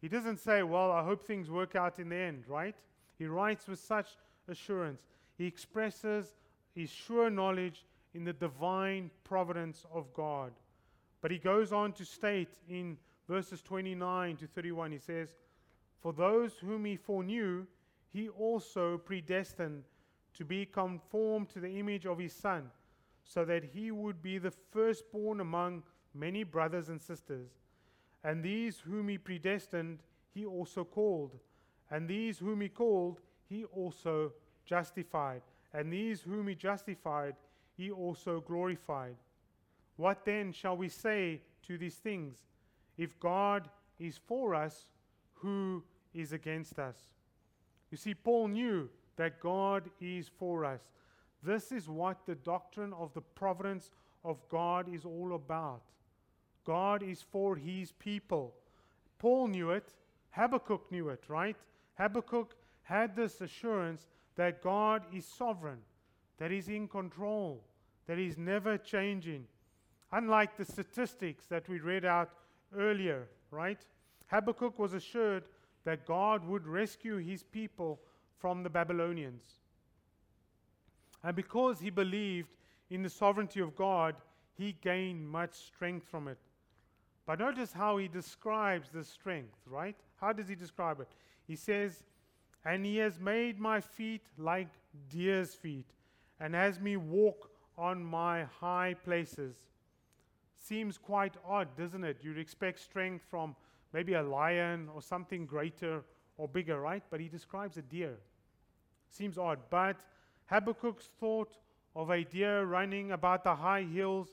He 0.00 0.08
doesn't 0.08 0.40
say, 0.40 0.62
Well, 0.62 0.90
I 0.90 1.02
hope 1.04 1.22
things 1.22 1.48
work 1.48 1.76
out 1.76 1.98
in 1.98 2.08
the 2.08 2.16
end, 2.16 2.44
right? 2.48 2.74
He 3.18 3.26
writes 3.26 3.68
with 3.68 3.78
such 3.78 4.08
assurance. 4.48 5.02
He 5.38 5.46
expresses 5.46 6.34
his 6.74 6.90
sure 6.90 7.30
knowledge 7.30 7.86
in 8.12 8.24
the 8.24 8.32
divine 8.32 9.10
providence 9.22 9.86
of 9.92 10.12
God. 10.12 10.52
But 11.20 11.30
he 11.30 11.38
goes 11.38 11.72
on 11.72 11.92
to 11.92 12.04
state 12.04 12.58
in 12.68 12.98
verses 13.28 13.62
29 13.62 14.36
to 14.36 14.46
31, 14.48 14.92
he 14.92 14.98
says, 14.98 15.28
For 16.02 16.12
those 16.12 16.54
whom 16.58 16.84
he 16.84 16.96
foreknew, 16.96 17.66
he 18.12 18.28
also 18.28 18.98
predestined 18.98 19.84
to 20.34 20.44
be 20.44 20.66
conformed 20.66 21.48
to 21.50 21.60
the 21.60 21.78
image 21.78 22.04
of 22.04 22.18
his 22.18 22.32
Son, 22.32 22.70
so 23.24 23.44
that 23.44 23.64
he 23.72 23.90
would 23.90 24.22
be 24.22 24.38
the 24.38 24.52
firstborn 24.72 25.40
among 25.40 25.82
many 26.14 26.44
brothers 26.44 26.88
and 26.88 27.00
sisters. 27.00 27.48
And 28.22 28.42
these 28.42 28.80
whom 28.80 29.08
he 29.08 29.18
predestined, 29.18 30.00
he 30.32 30.46
also 30.46 30.84
called. 30.84 31.36
And 31.90 32.08
these 32.08 32.38
whom 32.38 32.60
he 32.60 32.68
called, 32.68 33.20
he 33.48 33.64
also 33.64 34.32
justified. 34.64 35.42
And 35.72 35.92
these 35.92 36.22
whom 36.22 36.48
he 36.48 36.54
justified, 36.54 37.34
he 37.76 37.90
also 37.90 38.40
glorified. 38.40 39.16
What 39.96 40.24
then 40.24 40.52
shall 40.52 40.76
we 40.76 40.88
say 40.88 41.40
to 41.66 41.78
these 41.78 41.96
things? 41.96 42.38
If 42.96 43.18
God 43.20 43.68
is 43.98 44.18
for 44.26 44.54
us, 44.54 44.86
who 45.34 45.82
is 46.14 46.32
against 46.32 46.78
us? 46.78 46.96
You 47.90 47.96
see, 47.96 48.14
Paul 48.14 48.48
knew 48.48 48.88
that 49.16 49.40
God 49.40 49.90
is 50.00 50.30
for 50.38 50.64
us. 50.64 50.80
This 51.44 51.72
is 51.72 51.88
what 51.88 52.26
the 52.26 52.34
doctrine 52.34 52.92
of 52.92 53.12
the 53.14 53.20
providence 53.20 53.90
of 54.24 54.38
God 54.48 54.92
is 54.92 55.04
all 55.04 55.34
about. 55.34 55.82
God 56.64 57.02
is 57.02 57.22
for 57.22 57.56
his 57.56 57.92
people. 57.92 58.54
Paul 59.18 59.48
knew 59.48 59.70
it. 59.70 59.92
Habakkuk 60.30 60.90
knew 60.90 61.10
it, 61.10 61.24
right? 61.28 61.56
Habakkuk 61.98 62.54
had 62.82 63.14
this 63.14 63.40
assurance 63.40 64.08
that 64.36 64.62
God 64.62 65.02
is 65.12 65.24
sovereign, 65.24 65.78
that 66.38 66.50
He's 66.50 66.68
in 66.68 66.88
control, 66.88 67.62
that 68.06 68.18
He's 68.18 68.36
never 68.36 68.76
changing. 68.76 69.46
Unlike 70.12 70.56
the 70.56 70.64
statistics 70.64 71.46
that 71.46 71.68
we 71.68 71.78
read 71.78 72.04
out 72.04 72.30
earlier, 72.76 73.28
right? 73.50 73.78
Habakkuk 74.26 74.78
was 74.78 74.94
assured 74.94 75.44
that 75.84 76.06
God 76.06 76.46
would 76.46 76.66
rescue 76.66 77.18
his 77.18 77.42
people 77.42 78.00
from 78.38 78.62
the 78.62 78.70
Babylonians. 78.70 79.60
And 81.24 81.34
because 81.34 81.80
he 81.80 81.88
believed 81.88 82.50
in 82.90 83.02
the 83.02 83.08
sovereignty 83.08 83.60
of 83.60 83.74
God, 83.74 84.14
he 84.56 84.76
gained 84.82 85.26
much 85.26 85.54
strength 85.54 86.06
from 86.06 86.28
it. 86.28 86.38
But 87.26 87.38
notice 87.38 87.72
how 87.72 87.96
he 87.96 88.06
describes 88.06 88.90
the 88.90 89.02
strength, 89.02 89.56
right? 89.66 89.96
How 90.20 90.32
does 90.32 90.48
he 90.48 90.54
describe 90.54 91.00
it? 91.00 91.08
He 91.46 91.56
says, 91.56 92.02
And 92.64 92.84
he 92.84 92.98
has 92.98 93.18
made 93.18 93.58
my 93.58 93.80
feet 93.80 94.20
like 94.36 94.68
deer's 95.08 95.54
feet, 95.54 95.86
and 96.38 96.54
has 96.54 96.78
me 96.78 96.98
walk 96.98 97.50
on 97.78 98.04
my 98.04 98.44
high 98.60 98.94
places. 99.04 99.56
Seems 100.56 100.98
quite 100.98 101.34
odd, 101.46 101.68
doesn't 101.76 102.04
it? 102.04 102.18
You'd 102.22 102.38
expect 102.38 102.80
strength 102.80 103.24
from 103.30 103.56
maybe 103.92 104.14
a 104.14 104.22
lion 104.22 104.88
or 104.94 105.00
something 105.00 105.46
greater 105.46 106.02
or 106.36 106.48
bigger, 106.48 106.80
right? 106.80 107.02
But 107.10 107.20
he 107.20 107.28
describes 107.28 107.76
a 107.78 107.82
deer. 107.82 108.16
Seems 109.10 109.38
odd. 109.38 109.58
But 109.70 109.96
Habakkuk's 110.50 111.08
thought 111.18 111.56
of 111.96 112.10
a 112.10 112.24
deer 112.24 112.64
running 112.64 113.12
about 113.12 113.44
the 113.44 113.54
high 113.54 113.82
hills, 113.82 114.28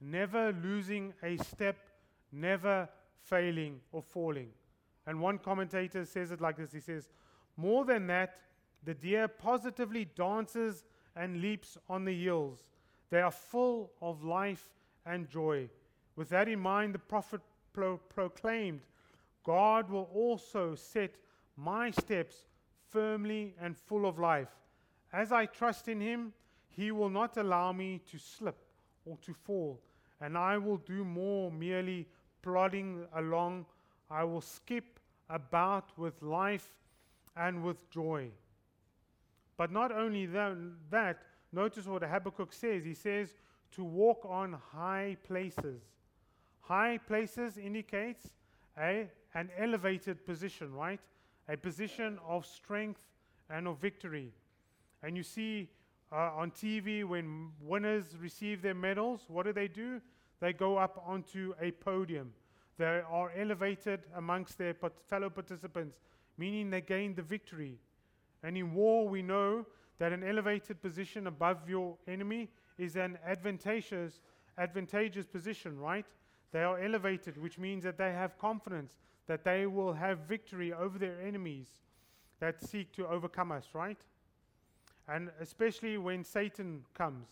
never 0.00 0.52
losing 0.52 1.14
a 1.22 1.36
step 1.38 1.76
never 2.32 2.88
failing 3.22 3.80
or 3.92 4.02
falling. 4.02 4.50
And 5.06 5.20
one 5.20 5.38
commentator 5.38 6.04
says 6.04 6.30
it 6.30 6.40
like 6.40 6.56
this 6.56 6.72
he 6.72 6.80
says, 6.80 7.08
More 7.56 7.84
than 7.84 8.06
that, 8.08 8.38
the 8.84 8.94
deer 8.94 9.28
positively 9.28 10.06
dances 10.16 10.84
and 11.14 11.40
leaps 11.40 11.78
on 11.88 12.04
the 12.04 12.24
hills. 12.24 12.64
They 13.10 13.20
are 13.20 13.30
full 13.30 13.92
of 14.02 14.24
life 14.24 14.68
and 15.04 15.28
joy. 15.28 15.68
With 16.16 16.28
that 16.30 16.48
in 16.48 16.60
mind, 16.60 16.94
the 16.94 16.98
prophet 16.98 17.40
pro- 17.72 17.98
proclaimed, 17.98 18.80
God 19.44 19.88
will 19.88 20.08
also 20.12 20.74
set 20.74 21.14
my 21.56 21.90
steps 21.90 22.46
firmly 22.90 23.54
and 23.60 23.76
full 23.76 24.06
of 24.06 24.18
life. 24.18 24.48
As 25.12 25.32
I 25.32 25.46
trust 25.46 25.88
in 25.88 26.00
him, 26.00 26.32
he 26.68 26.90
will 26.90 27.10
not 27.10 27.36
allow 27.36 27.72
me 27.72 28.00
to 28.10 28.18
slip 28.18 28.58
or 29.04 29.16
to 29.22 29.32
fall, 29.32 29.80
and 30.20 30.36
I 30.36 30.58
will 30.58 30.78
do 30.78 31.04
more 31.04 31.50
merely 31.50 32.06
plodding 32.42 33.06
along, 33.16 33.66
I 34.10 34.24
will 34.24 34.40
skip 34.40 35.00
about 35.28 35.90
with 35.96 36.22
life 36.22 36.72
and 37.36 37.64
with 37.64 37.90
joy. 37.90 38.30
But 39.56 39.72
not 39.72 39.90
only 39.90 40.26
that, 40.26 41.18
notice 41.52 41.86
what 41.86 42.02
Habakkuk 42.02 42.52
says. 42.52 42.84
He 42.84 42.94
says 42.94 43.34
to 43.72 43.82
walk 43.82 44.24
on 44.28 44.56
high 44.72 45.16
places. 45.26 45.82
High 46.60 46.98
places 46.98 47.58
indicates 47.58 48.28
a, 48.78 49.08
an 49.34 49.50
elevated 49.58 50.24
position, 50.26 50.72
right? 50.72 51.00
A 51.48 51.56
position 51.56 52.18
of 52.28 52.44
strength 52.46 53.00
and 53.50 53.66
of 53.66 53.78
victory. 53.78 54.32
And 55.06 55.16
you 55.16 55.22
see 55.22 55.68
uh, 56.10 56.32
on 56.36 56.50
TV 56.50 57.04
when 57.04 57.52
winners 57.62 58.16
receive 58.20 58.60
their 58.60 58.74
medals, 58.74 59.20
what 59.28 59.46
do 59.46 59.52
they 59.52 59.68
do? 59.68 60.00
they 60.40 60.52
go 60.52 60.76
up 60.76 61.02
onto 61.06 61.54
a 61.60 61.70
podium. 61.70 62.32
They 62.78 63.02
are 63.08 63.32
elevated 63.36 64.00
amongst 64.14 64.58
their 64.58 64.74
fellow 65.08 65.30
participants, 65.30 65.96
meaning 66.36 66.70
they 66.70 66.82
gain 66.82 67.14
the 67.14 67.22
victory. 67.22 67.78
And 68.42 68.56
in 68.56 68.74
war, 68.74 69.08
we 69.08 69.22
know 69.22 69.64
that 69.98 70.12
an 70.12 70.22
elevated 70.22 70.82
position 70.82 71.26
above 71.26 71.68
your 71.68 71.96
enemy 72.06 72.50
is 72.76 72.96
an 72.96 73.18
advantageous, 73.26 74.20
advantageous 74.58 75.24
position, 75.24 75.78
right? 75.78 76.04
They 76.52 76.62
are 76.62 76.78
elevated, 76.78 77.40
which 77.40 77.58
means 77.58 77.82
that 77.84 77.96
they 77.96 78.12
have 78.12 78.38
confidence 78.38 78.98
that 79.26 79.42
they 79.42 79.66
will 79.66 79.94
have 79.94 80.18
victory 80.20 80.72
over 80.72 80.98
their 80.98 81.20
enemies 81.20 81.66
that 82.38 82.62
seek 82.62 82.92
to 82.92 83.08
overcome 83.08 83.50
us, 83.50 83.68
right? 83.72 83.98
And 85.08 85.30
especially 85.40 85.98
when 85.98 86.24
Satan 86.24 86.84
comes, 86.94 87.28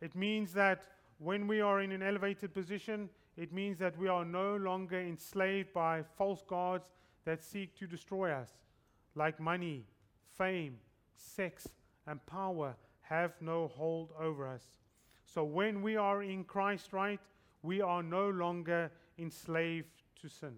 it 0.00 0.14
means 0.14 0.52
that 0.54 0.84
when 1.18 1.46
we 1.46 1.60
are 1.60 1.80
in 1.80 1.92
an 1.92 2.02
elevated 2.02 2.54
position, 2.54 3.10
it 3.36 3.52
means 3.52 3.78
that 3.78 3.98
we 3.98 4.08
are 4.08 4.24
no 4.24 4.56
longer 4.56 5.00
enslaved 5.00 5.72
by 5.72 6.02
false 6.16 6.42
gods 6.46 6.90
that 7.24 7.42
seek 7.42 7.76
to 7.78 7.86
destroy 7.86 8.32
us, 8.32 8.50
like 9.14 9.40
money, 9.40 9.84
fame, 10.36 10.78
sex, 11.16 11.68
and 12.06 12.24
power 12.26 12.74
have 13.02 13.32
no 13.40 13.68
hold 13.68 14.10
over 14.18 14.46
us. 14.46 14.64
So 15.24 15.44
when 15.44 15.82
we 15.82 15.96
are 15.96 16.22
in 16.22 16.44
Christ, 16.44 16.92
right, 16.92 17.20
we 17.62 17.80
are 17.80 18.02
no 18.02 18.30
longer 18.30 18.90
enslaved 19.18 20.02
to 20.22 20.28
sin. 20.28 20.54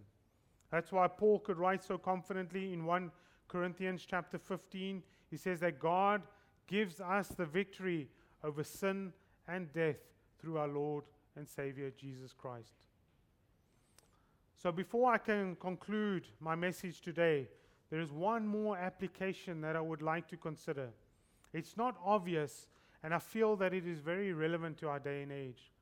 That's 0.70 0.92
why 0.92 1.08
Paul 1.08 1.40
could 1.40 1.58
write 1.58 1.82
so 1.84 1.98
confidently 1.98 2.72
in 2.72 2.84
1 2.84 3.10
Corinthians 3.48 4.06
chapter 4.08 4.38
15. 4.38 5.02
He 5.30 5.36
says 5.36 5.60
that 5.60 5.78
God 5.78 6.22
gives 6.72 7.02
us 7.02 7.28
the 7.28 7.44
victory 7.44 8.08
over 8.42 8.64
sin 8.64 9.12
and 9.46 9.70
death 9.74 9.98
through 10.40 10.56
our 10.56 10.66
Lord 10.66 11.04
and 11.36 11.46
Savior 11.46 11.92
Jesus 12.00 12.32
Christ. 12.32 12.72
So, 14.56 14.72
before 14.72 15.12
I 15.12 15.18
can 15.18 15.54
conclude 15.56 16.28
my 16.40 16.54
message 16.54 17.02
today, 17.02 17.46
there 17.90 18.00
is 18.00 18.10
one 18.10 18.46
more 18.46 18.78
application 18.78 19.60
that 19.60 19.76
I 19.76 19.82
would 19.82 20.00
like 20.00 20.26
to 20.28 20.38
consider. 20.38 20.88
It's 21.52 21.76
not 21.76 21.98
obvious, 22.02 22.68
and 23.02 23.12
I 23.12 23.18
feel 23.18 23.54
that 23.56 23.74
it 23.74 23.86
is 23.86 23.98
very 23.98 24.32
relevant 24.32 24.78
to 24.78 24.88
our 24.88 24.98
day 24.98 25.20
and 25.22 25.30
age. 25.30 25.72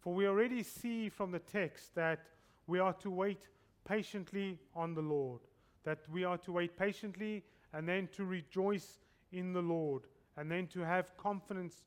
For 0.00 0.12
we 0.12 0.26
already 0.26 0.64
see 0.64 1.10
from 1.10 1.30
the 1.30 1.38
text 1.38 1.94
that 1.94 2.26
we 2.66 2.80
are 2.80 2.94
to 2.94 3.10
wait 3.10 3.46
patiently 3.86 4.58
on 4.74 4.94
the 4.94 5.02
Lord, 5.02 5.42
that 5.84 6.00
we 6.10 6.24
are 6.24 6.38
to 6.38 6.50
wait 6.50 6.76
patiently 6.76 7.44
and 7.72 7.88
then 7.88 8.08
to 8.16 8.24
rejoice 8.24 8.98
in 9.30 9.52
the 9.52 9.62
Lord, 9.62 10.02
and 10.36 10.50
then 10.50 10.66
to 10.68 10.80
have 10.80 11.16
confidence 11.16 11.84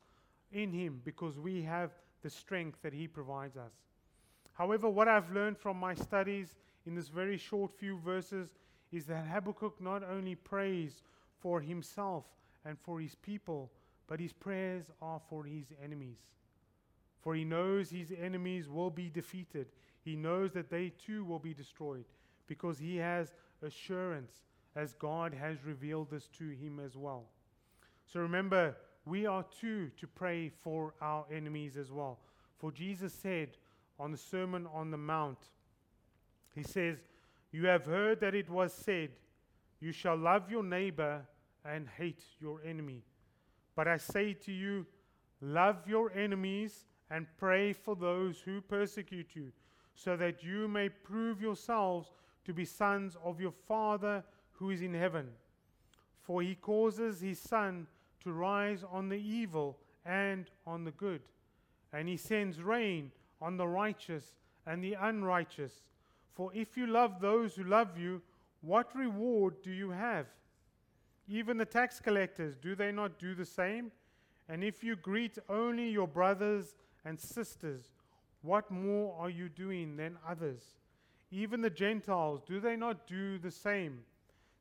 in 0.52 0.72
Him 0.72 1.00
because 1.04 1.38
we 1.38 1.62
have 1.62 1.90
the 2.22 2.30
strength 2.30 2.78
that 2.82 2.92
He 2.92 3.06
provides 3.06 3.56
us. 3.56 3.72
However, 4.52 4.88
what 4.88 5.08
I've 5.08 5.30
learned 5.30 5.58
from 5.58 5.76
my 5.76 5.94
studies 5.94 6.54
in 6.86 6.94
this 6.94 7.08
very 7.08 7.36
short 7.36 7.70
few 7.78 7.98
verses 7.98 8.48
is 8.90 9.06
that 9.06 9.26
Habakkuk 9.26 9.80
not 9.80 10.02
only 10.02 10.34
prays 10.34 11.02
for 11.38 11.60
himself 11.60 12.24
and 12.64 12.76
for 12.80 13.00
his 13.00 13.14
people, 13.14 13.70
but 14.06 14.18
his 14.18 14.32
prayers 14.32 14.86
are 15.00 15.20
for 15.28 15.44
his 15.44 15.66
enemies. 15.82 16.18
For 17.20 17.34
he 17.34 17.44
knows 17.44 17.90
his 17.90 18.12
enemies 18.20 18.68
will 18.68 18.90
be 18.90 19.10
defeated. 19.10 19.66
He 20.04 20.16
knows 20.16 20.52
that 20.52 20.70
they 20.70 20.90
too 21.06 21.24
will 21.24 21.38
be 21.38 21.54
destroyed 21.54 22.04
because 22.46 22.78
he 22.78 22.96
has 22.96 23.32
assurance 23.62 24.42
as 24.74 24.94
God 24.94 25.34
has 25.34 25.64
revealed 25.64 26.10
this 26.10 26.28
to 26.38 26.48
him 26.48 26.80
as 26.84 26.96
well. 26.96 27.26
So 28.12 28.20
remember, 28.20 28.76
we 29.04 29.26
are 29.26 29.44
too 29.60 29.90
to 29.98 30.06
pray 30.06 30.50
for 30.62 30.94
our 31.00 31.24
enemies 31.32 31.76
as 31.76 31.92
well. 31.92 32.18
For 32.58 32.72
Jesus 32.72 33.12
said, 33.12 33.50
on 33.98 34.12
the 34.12 34.16
Sermon 34.16 34.66
on 34.72 34.90
the 34.90 34.96
Mount. 34.96 35.38
He 36.54 36.62
says, 36.62 36.98
You 37.52 37.66
have 37.66 37.84
heard 37.84 38.20
that 38.20 38.34
it 38.34 38.48
was 38.48 38.72
said, 38.72 39.10
You 39.80 39.92
shall 39.92 40.16
love 40.16 40.50
your 40.50 40.62
neighbor 40.62 41.22
and 41.64 41.88
hate 41.96 42.22
your 42.40 42.60
enemy. 42.64 43.02
But 43.74 43.88
I 43.88 43.96
say 43.96 44.34
to 44.34 44.52
you, 44.52 44.86
love 45.40 45.76
your 45.86 46.12
enemies 46.12 46.84
and 47.10 47.26
pray 47.38 47.72
for 47.72 47.96
those 47.96 48.40
who 48.40 48.60
persecute 48.60 49.30
you, 49.34 49.52
so 49.94 50.16
that 50.16 50.42
you 50.42 50.68
may 50.68 50.88
prove 50.88 51.40
yourselves 51.40 52.10
to 52.44 52.52
be 52.52 52.64
sons 52.64 53.16
of 53.24 53.40
your 53.40 53.52
Father 53.66 54.22
who 54.52 54.70
is 54.70 54.82
in 54.82 54.94
heaven. 54.94 55.28
For 56.22 56.42
he 56.42 56.54
causes 56.54 57.20
his 57.20 57.38
sun 57.38 57.86
to 58.24 58.32
rise 58.32 58.84
on 58.90 59.08
the 59.08 59.16
evil 59.16 59.78
and 60.04 60.50
on 60.66 60.84
the 60.84 60.90
good, 60.92 61.22
and 61.92 62.08
he 62.08 62.16
sends 62.16 62.62
rain 62.62 63.12
on 63.40 63.56
the 63.56 63.68
righteous 63.68 64.36
and 64.66 64.82
the 64.82 64.94
unrighteous. 64.94 65.72
For 66.34 66.50
if 66.54 66.76
you 66.76 66.86
love 66.86 67.20
those 67.20 67.54
who 67.54 67.64
love 67.64 67.98
you, 67.98 68.22
what 68.60 68.94
reward 68.94 69.62
do 69.62 69.70
you 69.70 69.90
have? 69.90 70.26
Even 71.28 71.58
the 71.58 71.64
tax 71.64 72.00
collectors, 72.00 72.56
do 72.56 72.74
they 72.74 72.90
not 72.90 73.18
do 73.18 73.34
the 73.34 73.44
same? 73.44 73.92
And 74.48 74.64
if 74.64 74.82
you 74.82 74.96
greet 74.96 75.38
only 75.48 75.90
your 75.90 76.08
brothers 76.08 76.74
and 77.04 77.20
sisters, 77.20 77.92
what 78.42 78.70
more 78.70 79.14
are 79.18 79.30
you 79.30 79.48
doing 79.48 79.96
than 79.96 80.16
others? 80.26 80.62
Even 81.30 81.60
the 81.60 81.70
Gentiles, 81.70 82.40
do 82.46 82.60
they 82.60 82.76
not 82.76 83.06
do 83.06 83.38
the 83.38 83.50
same? 83.50 84.00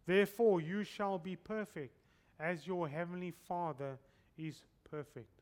Therefore, 0.05 0.59
you 0.59 0.83
shall 0.83 1.17
be 1.17 1.35
perfect, 1.35 1.95
as 2.39 2.67
your 2.67 2.87
heavenly 2.87 3.31
Father 3.47 3.97
is 4.37 4.63
perfect. 4.89 5.41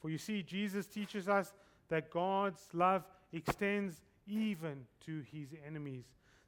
For 0.00 0.10
you 0.10 0.18
see, 0.18 0.42
Jesus 0.42 0.86
teaches 0.86 1.28
us 1.28 1.52
that 1.88 2.10
God's 2.10 2.68
love 2.72 3.04
extends 3.32 4.02
even 4.26 4.84
to 5.06 5.22
his 5.32 5.48
enemies, 5.66 6.04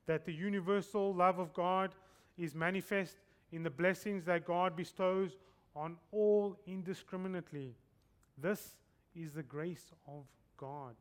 that 0.07 0.25
the 0.25 0.33
universal 0.33 1.15
love 1.15 1.39
of 1.39 1.53
God 1.53 1.95
is 2.37 2.55
manifest 2.55 3.17
in 3.53 3.63
the 3.63 3.71
blessings 3.71 4.25
that 4.25 4.45
God 4.45 4.77
bestows 4.77 5.37
on 5.77 5.97
all 6.13 6.57
indiscriminately. 6.67 7.75
This 8.37 8.75
is 9.15 9.35
the 9.35 9.43
grace 9.43 9.93
of 10.07 10.25
God. 10.57 10.95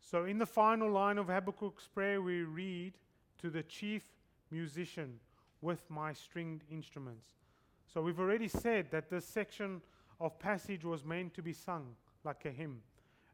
So, 0.00 0.24
in 0.24 0.38
the 0.38 0.46
final 0.46 0.90
line 0.90 1.18
of 1.18 1.26
Habakkuk's 1.26 1.88
prayer, 1.88 2.22
we 2.22 2.42
read 2.42 2.94
to 3.38 3.50
the 3.50 3.62
chief 3.62 4.02
musician 4.50 5.20
with 5.60 5.82
my 5.88 6.12
stringed 6.12 6.62
instruments. 6.70 7.30
So, 7.92 8.02
we've 8.02 8.20
already 8.20 8.48
said 8.48 8.90
that 8.90 9.10
this 9.10 9.24
section 9.24 9.80
of 10.20 10.38
passage 10.38 10.84
was 10.84 11.04
meant 11.04 11.34
to 11.34 11.42
be 11.42 11.52
sung 11.52 11.94
like 12.24 12.44
a 12.44 12.50
hymn. 12.50 12.82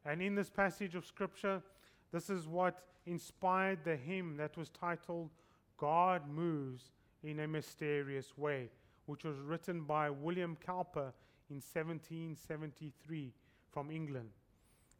And 0.05 0.21
in 0.21 0.35
this 0.35 0.49
passage 0.49 0.95
of 0.95 1.05
Scripture, 1.05 1.61
this 2.11 2.29
is 2.29 2.47
what 2.47 2.83
inspired 3.05 3.79
the 3.83 3.95
hymn 3.95 4.37
that 4.37 4.55
was 4.57 4.69
titled 4.69 5.29
God 5.77 6.21
Moves 6.29 6.91
in 7.23 7.39
a 7.39 7.47
Mysterious 7.47 8.37
Way, 8.37 8.69
which 9.07 9.23
was 9.23 9.37
written 9.39 9.81
by 9.81 10.09
William 10.09 10.57
Cowper 10.65 11.13
in 11.49 11.57
1773 11.57 13.33
from 13.71 13.91
England. 13.91 14.29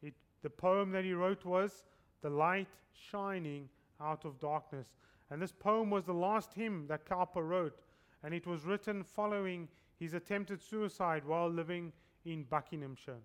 It, 0.02 0.14
the 0.42 0.50
poem 0.50 0.92
that 0.92 1.04
he 1.04 1.14
wrote 1.14 1.46
was 1.46 1.84
The 2.22 2.30
Light 2.30 2.68
Shining 3.12 3.70
Out 4.02 4.26
of 4.26 4.40
Darkness. 4.40 4.88
And 5.32 5.42
this 5.42 5.52
poem 5.52 5.90
was 5.90 6.06
the 6.06 6.14
last 6.14 6.54
hymn 6.54 6.86
that 6.88 7.06
Cowper 7.06 7.44
wrote, 7.44 7.80
and 8.24 8.34
it 8.34 8.46
was 8.46 8.64
written 8.64 9.04
following 9.04 9.68
his 10.00 10.14
attempted 10.14 10.62
suicide 10.62 11.24
while 11.26 11.50
living 11.50 11.92
in 12.26 12.44
Buckinghamshire. 12.44 13.22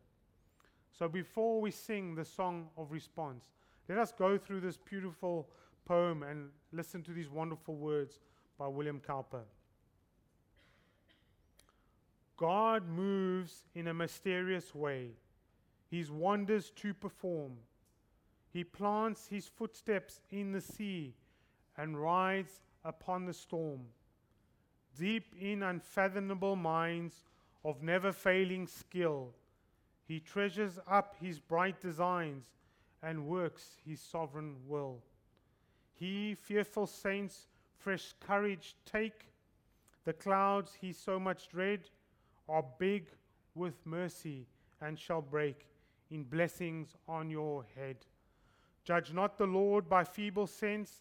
So 0.93 1.09
before 1.09 1.61
we 1.61 1.71
sing 1.71 2.15
the 2.15 2.25
song 2.25 2.69
of 2.77 2.93
response, 2.93 3.51
let 3.89 3.99
us 3.99 4.13
go 4.13 4.39
through 4.39 4.61
this 4.61 4.77
beautiful 4.77 5.49
poem 5.85 6.23
and 6.23 6.51
listen 6.73 7.03
to 7.03 7.13
these 7.13 7.31
wonderful 7.31 7.75
words 7.75 8.21
by 8.59 8.69
William 8.69 9.01
Cowper. 9.01 9.43
God 12.37 12.89
moves 12.89 13.65
in 13.75 13.89
a 13.89 13.95
mysterious 13.95 14.75
way, 14.75 15.11
his 15.91 16.11
wonders 16.11 16.71
to 16.77 16.95
perform. 16.95 17.53
He 18.53 18.65
plants 18.65 19.27
his 19.27 19.47
footsteps 19.47 20.21
in 20.31 20.53
the 20.53 20.61
sea 20.61 21.15
and 21.81 22.01
rides 22.01 22.61
upon 22.85 23.25
the 23.25 23.33
storm. 23.33 23.81
Deep 24.99 25.35
in 25.41 25.63
unfathomable 25.63 26.55
minds 26.55 27.25
of 27.65 27.83
never 27.83 28.13
failing 28.13 28.67
skill, 28.67 29.31
he 30.07 30.21
treasures 30.21 30.79
up 30.87 31.17
his 31.19 31.39
bright 31.39 31.81
designs 31.81 32.45
and 33.03 33.27
works 33.27 33.77
his 33.87 33.99
sovereign 33.99 34.57
will. 34.67 34.99
He, 35.95 36.35
fearful 36.35 36.87
saints, 36.87 37.47
fresh 37.79 38.13
courage 38.21 38.77
take. 38.85 39.29
The 40.05 40.13
clouds 40.13 40.77
he 40.79 40.93
so 40.93 41.19
much 41.19 41.49
dread 41.49 41.81
are 42.47 42.65
big 42.79 43.07
with 43.55 43.87
mercy 43.87 44.47
and 44.83 44.99
shall 44.99 45.23
break 45.23 45.67
in 46.11 46.25
blessings 46.25 46.95
on 47.09 47.31
your 47.31 47.65
head. 47.75 47.97
Judge 48.85 49.13
not 49.13 49.39
the 49.39 49.47
Lord 49.47 49.89
by 49.89 50.05
feeble 50.05 50.47
sense, 50.47 51.01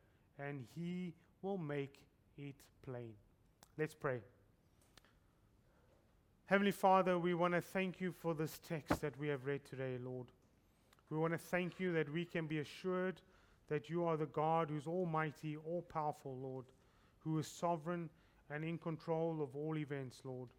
and 0.39 0.65
he 0.75 1.13
will 1.41 1.57
make 1.57 1.99
it 2.37 2.55
plain. 2.85 3.13
Let's 3.77 3.95
pray. 3.95 4.21
Heavenly 6.45 6.71
Father, 6.71 7.17
we 7.17 7.33
want 7.33 7.53
to 7.53 7.61
thank 7.61 8.01
you 8.01 8.11
for 8.11 8.33
this 8.33 8.59
text 8.67 9.01
that 9.01 9.17
we 9.17 9.29
have 9.29 9.45
read 9.45 9.63
today, 9.63 9.97
Lord. 10.03 10.27
We 11.09 11.17
want 11.17 11.33
to 11.33 11.37
thank 11.37 11.79
you 11.79 11.93
that 11.93 12.11
we 12.11 12.25
can 12.25 12.45
be 12.45 12.59
assured 12.59 13.21
that 13.69 13.89
you 13.89 14.03
are 14.03 14.17
the 14.17 14.25
God 14.25 14.69
who's 14.69 14.87
almighty, 14.87 15.55
all 15.55 15.81
powerful, 15.81 16.35
Lord, 16.35 16.65
who 17.19 17.39
is 17.39 17.47
sovereign 17.47 18.09
and 18.49 18.65
in 18.65 18.77
control 18.77 19.41
of 19.41 19.55
all 19.55 19.77
events, 19.77 20.21
Lord. 20.25 20.49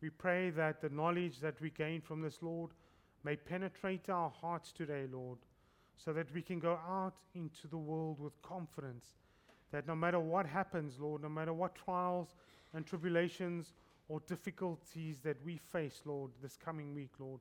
We 0.00 0.10
pray 0.10 0.50
that 0.50 0.80
the 0.80 0.90
knowledge 0.90 1.40
that 1.40 1.60
we 1.60 1.70
gain 1.70 2.00
from 2.00 2.22
this, 2.22 2.38
Lord, 2.40 2.70
may 3.24 3.34
penetrate 3.34 4.08
our 4.08 4.30
hearts 4.30 4.70
today, 4.70 5.06
Lord, 5.12 5.38
so 5.98 6.12
that 6.12 6.32
we 6.32 6.40
can 6.40 6.58
go 6.58 6.78
out 6.88 7.14
into 7.34 7.66
the 7.68 7.76
world 7.76 8.18
with 8.18 8.40
confidence 8.42 9.16
that 9.70 9.86
no 9.86 9.94
matter 9.94 10.18
what 10.18 10.46
happens, 10.46 10.98
Lord, 10.98 11.22
no 11.22 11.28
matter 11.28 11.52
what 11.52 11.74
trials 11.74 12.28
and 12.74 12.86
tribulations 12.86 13.74
or 14.08 14.20
difficulties 14.26 15.18
that 15.20 15.36
we 15.44 15.58
face, 15.58 16.00
Lord, 16.04 16.30
this 16.42 16.56
coming 16.56 16.94
week, 16.94 17.12
Lord, 17.18 17.40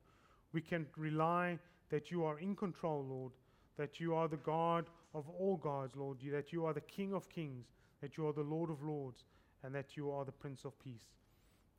we 0.54 0.62
can 0.62 0.86
rely 0.98 1.58
that 1.90 2.12
you 2.12 2.26
are 2.26 2.40
in 2.40 2.56
control, 2.56 3.06
Lord, 3.08 3.32
that 3.78 4.00
you 4.00 4.16
are 4.16 4.28
the 4.28 4.38
God 4.38 4.86
of 5.14 5.30
all 5.30 5.58
gods, 5.58 5.96
Lord, 5.96 6.18
you, 6.22 6.32
that 6.32 6.52
you 6.52 6.66
are 6.66 6.74
the 6.74 6.82
King 6.82 7.14
of 7.14 7.30
kings, 7.30 7.68
that 8.02 8.18
you 8.18 8.28
are 8.28 8.34
the 8.34 8.42
Lord 8.42 8.70
of 8.70 8.84
lords, 8.84 9.24
and 9.64 9.74
that 9.74 9.96
you 9.96 10.12
are 10.12 10.26
the 10.26 10.32
Prince 10.32 10.66
of 10.66 10.78
peace. 10.80 11.16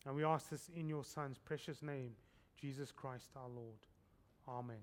And 0.07 0.17
we 0.17 0.25
ask 0.25 0.49
this 0.49 0.71
in 0.75 0.89
your 0.89 1.05
Son's 1.05 1.39
precious 1.39 1.83
name, 1.83 2.13
Jesus 2.59 2.91
Christ 2.91 3.29
our 3.37 3.49
Lord. 3.49 3.77
Amen. 4.49 4.79